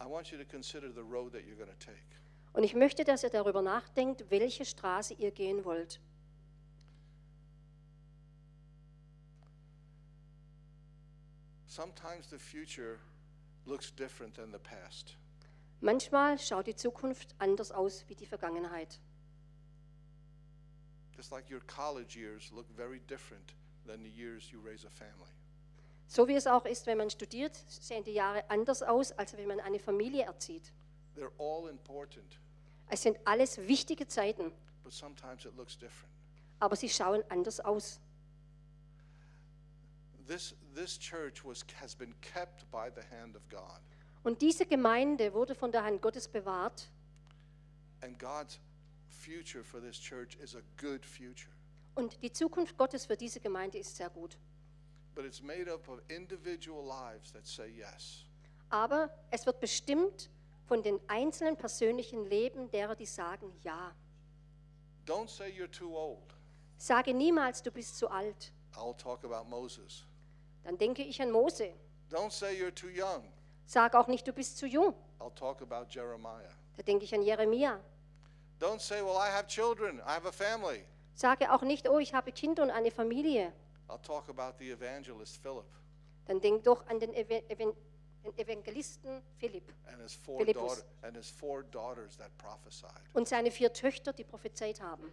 [0.00, 2.21] I want you to consider the road that you're going to take.
[2.52, 6.00] Und ich möchte, dass ihr darüber nachdenkt, welche Straße ihr gehen wollt.
[11.66, 12.98] Sometimes the future
[13.64, 15.16] looks different than the past.
[15.80, 19.00] Manchmal schaut die Zukunft anders aus wie die Vergangenheit.
[26.06, 29.48] So wie es auch ist, wenn man studiert, sehen die Jahre anders aus, als wenn
[29.48, 30.72] man eine Familie erzieht.
[31.16, 32.38] They're all important,
[32.92, 34.52] Es sind alles wichtige Zeiten,
[34.84, 36.12] but sometimes it looks different.
[36.60, 37.98] aber sie schauen anders aus.
[40.28, 43.80] This, this church was, has been kept by the hand of God,
[44.24, 46.90] Und diese Gemeinde wurde von der Hand Gottes bewahrt.
[48.02, 48.60] and God's
[49.08, 51.50] future for this church is a good future.
[51.94, 54.36] Und die Zukunft Gottes für diese Gemeinde ist sehr gut.
[55.14, 58.26] But it's made up of individual lives that say yes.
[58.68, 60.28] Aber es wird bestimmt
[60.66, 63.94] von den einzelnen persönlichen Leben derer, die sagen Ja.
[65.06, 66.34] Don't say you're too old.
[66.76, 68.52] Sage niemals, du bist zu alt.
[68.74, 70.04] I'll talk about Moses.
[70.64, 71.72] Dann denke ich an Mose.
[72.10, 73.24] Don't say you're too young.
[73.66, 74.94] Sag auch nicht, du bist zu jung.
[75.18, 76.50] I'll talk about Jeremiah.
[76.76, 77.80] Da denke ich an Jeremia.
[78.60, 80.84] Don't say, well, I have children, I have a family.
[81.14, 83.52] Sage auch nicht, oh, ich habe Kinder und eine Familie.
[83.88, 85.66] I'll talk about the evangelist Philip
[86.26, 87.72] Dann denk doch an den Evan Evan
[88.24, 90.62] den Evangelisten Philipp and his four, Philippus.
[90.62, 92.90] daughter, and his four daughters that prophesied.
[93.14, 95.10] und seine vier Töchter, die prophezeit haben.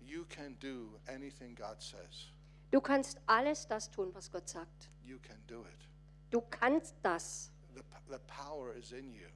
[0.00, 2.32] You can do anything God says.
[2.70, 4.90] Du kannst alles das tun, was Gott sagt.
[5.04, 5.88] You can do it.
[6.30, 7.50] Du kannst das.
[7.74, 9.26] The, the power is in you.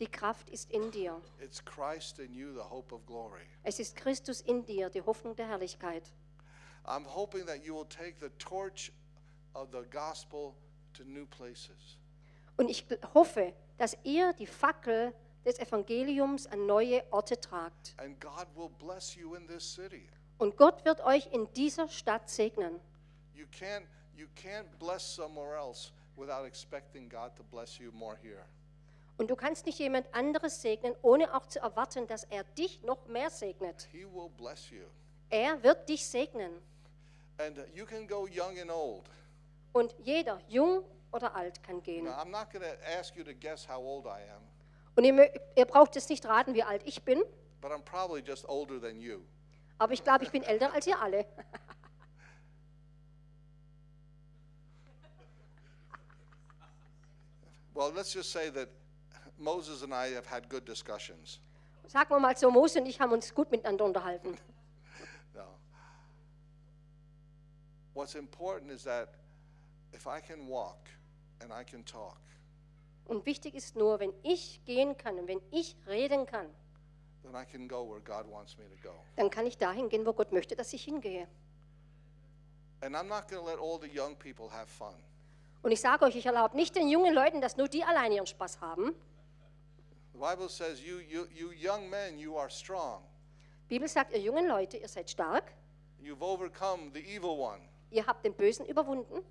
[0.00, 1.20] Die Kraft ist in dir.
[1.40, 3.42] It's Christ in you, the hope of glory.
[3.62, 6.12] Es ist Christus in dir, die Hoffnung der Herrlichkeit.
[6.84, 8.92] I'm hoping that you will take the torch
[9.54, 10.54] of the gospel.
[12.56, 15.12] Und ich hoffe, dass ihr die Fackel
[15.44, 17.94] des Evangeliums an neue Orte tragt.
[17.98, 20.08] And God will bless you in this city.
[20.38, 22.80] Und Gott wird euch in dieser Stadt segnen.
[23.34, 23.84] You can't,
[24.16, 28.44] you can't bless somewhere else without expecting God to bless you more here.
[29.16, 33.06] Und du kannst nicht jemand anderes segnen, ohne auch zu erwarten, dass er dich noch
[33.06, 33.88] mehr segnet.
[33.92, 34.84] He will bless you.
[35.30, 36.52] Er wird dich segnen.
[37.38, 39.04] And you can go young and old.
[39.74, 42.04] Und jeder, jung oder alt, kann gehen.
[42.04, 44.42] Now, I'm not going to ask you to guess how old I am,
[44.96, 47.22] Und ihr, mö- ihr braucht jetzt nicht raten, wie alt ich bin,
[47.60, 49.20] but I'm probably just older than you.
[49.78, 51.26] aber ich glaube, ich bin älter als ihr alle.
[57.74, 58.68] Well, let's just say that
[59.38, 61.40] Moses and I have had good discussions.
[61.88, 64.36] Sagen wir mal so, Mose und ich haben uns gut miteinander unterhalten.
[65.34, 65.42] No.
[67.92, 69.08] What's important is that
[69.94, 70.88] if I can walk
[71.40, 72.18] and I can talk,
[73.06, 76.48] Und wichtig ist nur, wenn ich gehen kann und wenn ich reden kann,
[77.22, 78.94] then I can go where God wants me to go.
[79.16, 81.28] dann kann ich dahin gehen, wo Gott möchte, dass ich hingehe.
[82.80, 84.94] And I'm not going to let all the young people have fun.
[85.62, 88.26] Und ich sage euch, ich erlaube nicht den jungen Leuten, dass nur die alleine ihren
[88.26, 88.94] Spaß haben.
[90.12, 93.02] The Bible says, you, you, you young men, you are strong.
[93.70, 95.52] Die Bibel sagt, ihr jungen Leute, ihr seid stark,
[96.02, 99.24] You've overcome the evil one, ihr habt den Bösen überwunden,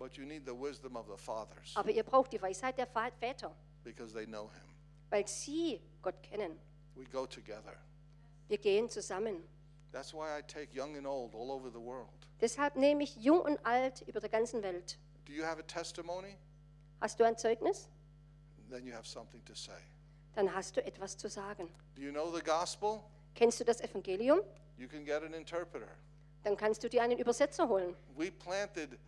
[0.00, 3.12] but you need the wisdom of the fathers aber ihr braucht die Weisheit der Fa-
[3.20, 4.62] Väter, because they know him.
[5.10, 6.58] weil sie Gott kennen.
[6.96, 7.76] We go together.
[8.48, 9.44] Wir gehen zusammen.
[9.92, 12.08] That's why I take young and old all over the world.
[12.40, 14.98] Deshalb nehme ich jung und alt über der ganzen Welt.
[15.26, 16.36] Do you have a testimony?
[17.00, 17.88] Hast du ein Zeugnis?
[18.70, 19.78] Then you have something to say.
[20.34, 21.68] Dann hast du etwas zu sagen.
[21.96, 23.00] Do you know the gospel?
[23.34, 24.40] Kennst du das Evangelium?
[24.78, 25.88] You can get an interpreter.
[26.44, 27.94] Dann kannst du dir einen Übersetzer holen.
[28.16, 28.98] We planted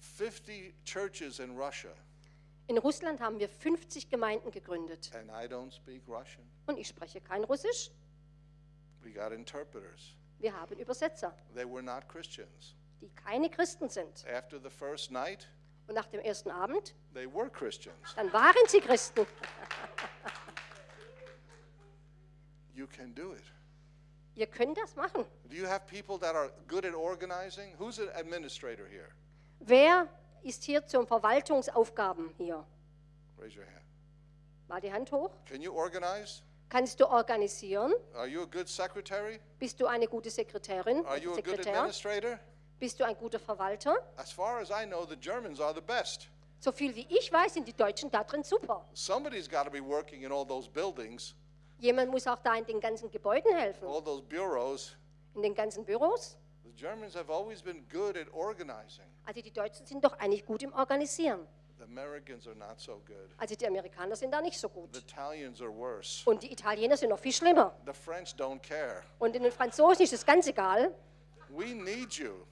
[0.00, 1.90] 50 churches in Russia,
[2.66, 5.10] In Russland haben wir 50 Gemeinden gegründet.
[5.14, 6.44] and I don't speak Russian.
[6.66, 7.90] Und ich spreche kein Russisch.
[9.02, 10.14] We got interpreters.
[10.38, 12.74] Wir haben Übersetzer, They were not Christians.
[13.00, 14.24] die keine Christen sind.
[14.26, 15.48] After the first night,
[15.86, 18.14] Und nach dem ersten Abend, they were Christians.
[18.16, 19.26] dann waren sie Christen.
[22.74, 23.42] You can do it.
[24.36, 25.24] Ihr könnt das machen.
[25.48, 27.74] Do you have people that are good at organizing?
[27.78, 29.08] Who's an administrator here?
[29.60, 30.08] Wer
[30.42, 32.64] ist hier zum Verwaltungsaufgaben hier?
[33.38, 33.84] Raise your hand.
[34.68, 35.30] Mal die Hand hoch.
[35.46, 36.42] Can you organize?
[36.68, 37.92] Kannst du organisieren?
[38.14, 39.40] Are you a good secretary?
[39.58, 41.04] Bist du eine gute Sekretärin?
[41.06, 42.38] Are you a good administrator?
[42.78, 43.96] Bist du ein guter Verwalter?
[44.16, 46.28] As far as I know, the Germans are the best.
[46.60, 48.84] So viel wie ich weiß, sind die Deutschen da drin super.
[48.92, 51.34] Somebody's got to be working in all those buildings,
[51.78, 54.96] Jemand muss auch da in den ganzen Gebäuden helfen, all those bureaus.
[55.34, 56.36] in den ganzen Büros.
[56.78, 59.04] The Germans have always been good at organizing.
[59.26, 61.46] Also die Deutschen sind doch eigentlich gut im Organisieren.
[61.78, 63.30] The Americans are not so good.
[63.36, 64.96] Also die Amerikaner sind da nicht so The gut.
[64.96, 66.22] Italians are worse.
[66.28, 67.74] Und die Italiener sind noch viel schlimmer.
[67.86, 69.02] The French don't care.
[69.18, 70.94] Und den Franzosen ist es ganz egal.
[71.48, 72.46] We need you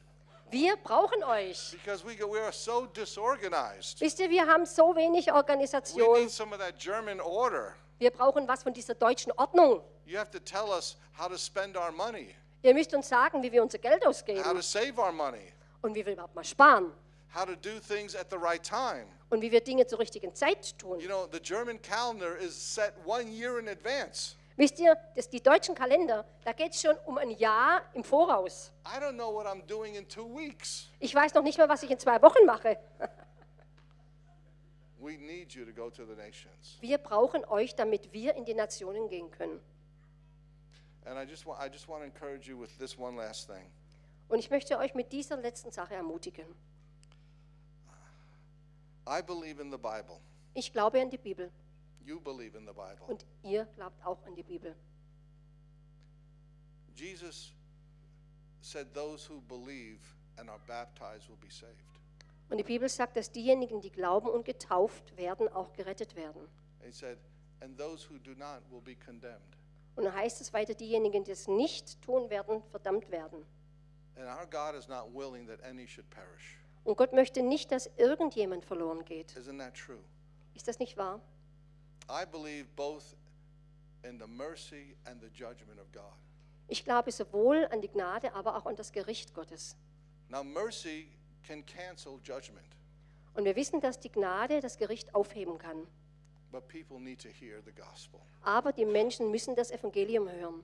[0.51, 1.71] Wir brauchen euch.
[1.73, 4.01] because we, we are so disorganized.
[4.01, 6.21] Wisst ihr, wir haben so wenig We Organisation.
[6.21, 7.75] need some of that German order.
[7.99, 9.83] Wir brauchen was von dieser deutschen Ordnung.
[10.05, 12.35] You have to tell us how to spend our money,
[12.67, 15.53] Ihr müsst uns sagen, wie wir unser Geld how to ausgeben save our money,
[15.83, 16.93] und wie wir überhaupt mal sparen
[17.33, 19.07] how to do things at the right time.
[19.31, 20.99] und wie wir Dinge zur richtigen Zeit tun.
[20.99, 24.35] You know, the German calendar is set one year in advance.
[24.57, 28.73] Wisst ihr, dass die deutschen Kalender, da geht es schon um ein Jahr im Voraus.
[28.85, 30.89] I don't know what I'm doing in two weeks.
[30.99, 32.79] Ich weiß noch nicht mal, was ich in zwei Wochen mache.
[34.99, 36.79] We need you to go to the nations.
[36.81, 39.61] Wir brauchen euch, damit wir in die Nationen gehen können.
[44.29, 46.47] Und ich möchte euch mit dieser letzten Sache ermutigen.
[49.09, 50.19] I believe in the Bible.
[50.55, 51.51] Ich glaube an die Bibel
[52.05, 53.05] You believe in the Bible.
[53.07, 54.75] und ihr glaubt auch an die Bibel.
[56.97, 57.53] Jesus
[58.61, 60.01] said, Those who believe
[60.37, 61.85] and are baptized will be saved.
[62.49, 66.49] Und die Bibel sagt, dass diejenigen, die glauben und getauft werden, auch gerettet werden.
[66.81, 67.19] He said,
[67.61, 69.57] And those who do not will be condemned.
[69.97, 73.45] Und dann heißt es weiter, diejenigen, die es nicht tun werden, verdammt werden.
[74.17, 76.59] And our God is not willing that any should perish.
[76.85, 79.33] Und Gott möchte nicht, dass irgendjemand verloren geht.
[79.37, 79.99] Isn't that true?
[80.55, 81.21] Ist das nicht wahr?
[82.09, 83.17] I believe both
[84.05, 86.13] in the mercy and the judgment of God.
[86.69, 89.77] Ich glaube sowohl an die Gnade, aber auch an das Gericht Gottes.
[90.29, 91.09] Now, mercy
[91.47, 92.67] can cancel judgment,
[93.35, 95.87] Und wir wissen, dass die Gnade das Gericht aufheben kann.
[96.51, 98.21] But people need to hear the gospel.
[98.43, 100.63] Aber die Menschen müssen das Evangelium hören.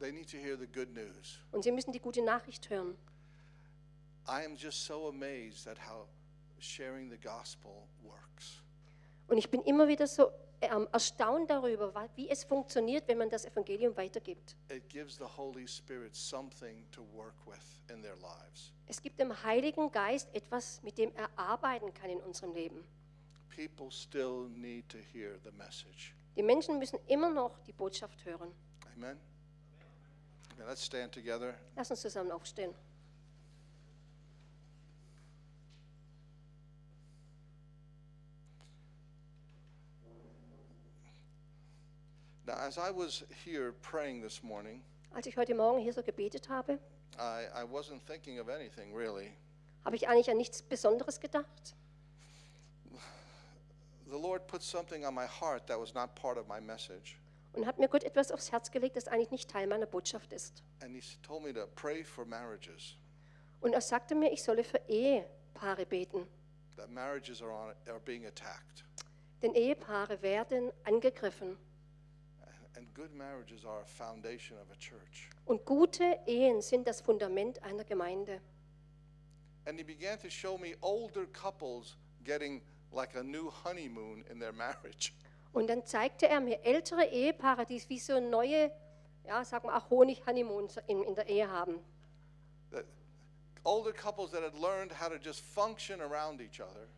[0.00, 1.40] They need to hear the good news.
[1.52, 2.96] Und sie müssen die gute Nachricht hören.
[4.26, 6.06] I am just so amazed at how
[6.58, 8.62] sharing the gospel works.
[9.28, 10.30] Und ich bin immer wieder so
[10.60, 14.56] ähm, erstaunt darüber, wie es funktioniert, wenn man das Evangelium weitergibt.
[14.70, 18.72] It gives the Holy Spirit something to work with in their lives.
[18.86, 22.84] Es gibt dem Heiligen Geist etwas, mit dem er arbeiten kann in unserem Leben.
[23.56, 26.14] People still need to hear the message.
[26.36, 28.50] Die Menschen müssen immer noch die Botschaft hören.
[28.96, 29.16] Amen.
[30.52, 31.54] Okay, let's stand together.
[31.76, 32.74] Lass uns zusammen aufstehen.
[42.46, 44.82] Now, as I was here praying this morning,
[45.14, 46.78] Als ich heute Morgen hier so gebetet habe,
[47.18, 49.32] I, I wasn't thinking of anything really.
[49.84, 51.74] habe ich eigentlich an nichts Besonderes gedacht.
[54.14, 57.18] The Lord put something on my heart that was not part of my message.
[57.52, 60.62] Und hat mir Gott etwas aufs Herz gelegt, das eigentlich nicht Teil meiner Botschaft ist.
[60.80, 62.94] And He told me to pray for marriages,
[63.60, 66.28] Und er sagte mir, ich solle für Ehepaare beten.
[66.76, 68.84] that marriages are, on, are being attacked.
[69.42, 71.56] Denn Ehepaare werden angegriffen.
[72.76, 75.28] And good marriages are a foundation of a church.
[75.44, 78.40] Und gute Ehen sind das Fundament einer Gemeinde.
[79.64, 82.62] And He began to show me older couples getting
[82.94, 85.12] like a new honeymoon in their marriage.
[85.52, 88.72] Und dann zeigte er mir ältere Ehepaare, die wie so neue,
[89.24, 91.78] ja, sagen wir auch Honig-Honeymoon in, in der Ehe haben.
[92.72, 92.84] That
[93.62, 96.88] older couples that had learned how to just function around each other.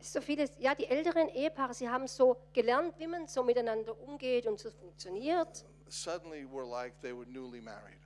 [0.00, 4.46] So vieles, ja, die älteren Ehepaare, sie haben so gelernt, wie man so miteinander umgeht
[4.46, 5.64] und so funktioniert.
[5.92, 8.00] suddenly were like they were newly married.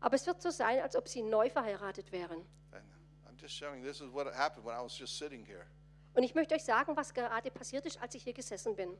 [0.00, 2.44] Aber es wird so sein, als ob sie neu verheiratet wären.
[2.72, 2.82] And
[3.28, 5.66] I'm just showing this is what happened when I was just sitting here.
[6.18, 8.92] Und ich möchte euch sagen, was gerade passiert ist, als ich hier gesessen bin.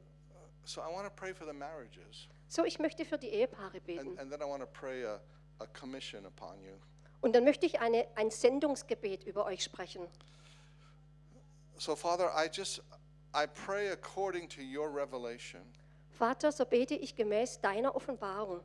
[0.64, 2.28] So I want to pray for the marriages.
[2.46, 4.18] So, ich möchte für die Ehepaare And, beten.
[4.20, 5.20] and then I want to pray a,
[5.58, 6.74] a commission upon you.
[7.20, 10.06] Und dann möchte ich eine, ein Sendungsgebet über euch sprechen.
[11.76, 12.84] So, Father, I just
[13.34, 15.62] I pray according to your revelation.
[16.10, 18.60] Vater, so bete ich gemäß deiner Offenbarung.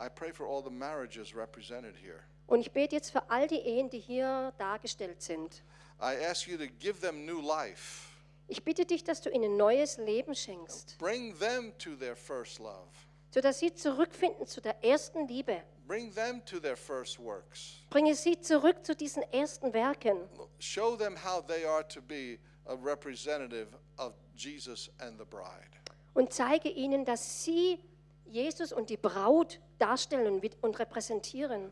[0.00, 2.20] I pray for all the marriages represented here.
[2.46, 5.64] Und ich bete jetzt für all die Ehen, die hier dargestellt sind.
[6.02, 8.08] I ask you to give them new life.
[8.48, 12.88] Ich bitte dich, dass du ihnen neues Leben schenkst, Bring them to their first love.
[13.32, 15.62] sodass sie zurückfinden zu der ersten Liebe.
[15.86, 17.82] Bring them to their first works.
[17.90, 20.28] Bringe sie zurück zu diesen ersten Werken
[20.58, 25.70] Show them how they are to be a representative of Jesus and the bride.
[26.14, 27.78] und zeige ihnen, dass sie
[28.26, 31.70] Jesus und die Braut darstellen und repräsentieren.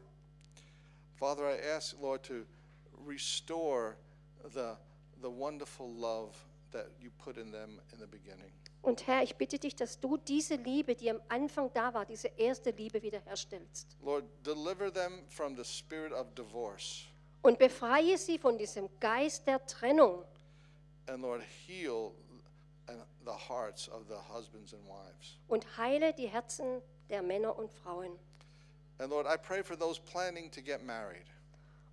[1.17, 2.45] Father, I ask, Lord, to
[3.07, 3.97] restore
[4.53, 4.77] the,
[5.21, 6.37] the wonderful love
[6.73, 8.53] that you put in them in the beginning.
[8.83, 12.29] Und Herr, ich bitte dich, dass du diese Liebe, die am Anfang da war, diese
[12.29, 13.97] erste Liebe wiederherstellst.
[14.03, 17.05] Lord, deliver them from the spirit of divorce.
[17.43, 20.25] Und befreie sie von diesem Geist der Trennung.
[21.07, 22.13] And Lord, heal
[22.87, 25.39] and the hearts of the husbands and wives.
[25.49, 26.81] Und heile die Herzen
[27.11, 28.19] der Männer und Frauen.
[28.99, 31.27] And Lord, I pray for those planning to get married,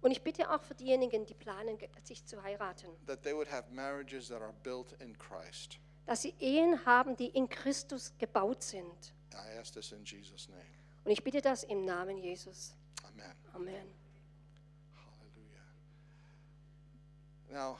[0.08, 3.70] Und ich bitte auch für diejenigen, die planen, sich zu heiraten, that they would have
[3.74, 5.80] marriages that are built in Christ.
[6.06, 9.14] dass sie Ehen haben, die in Christus gebaut sind.
[9.34, 10.64] I ask this in Jesus' name.
[11.04, 12.74] Und ich bitte das im Namen Jesus.
[13.04, 13.36] Amen.
[13.52, 13.86] Amen.
[14.96, 15.66] Hallelujah.
[17.50, 17.78] Now,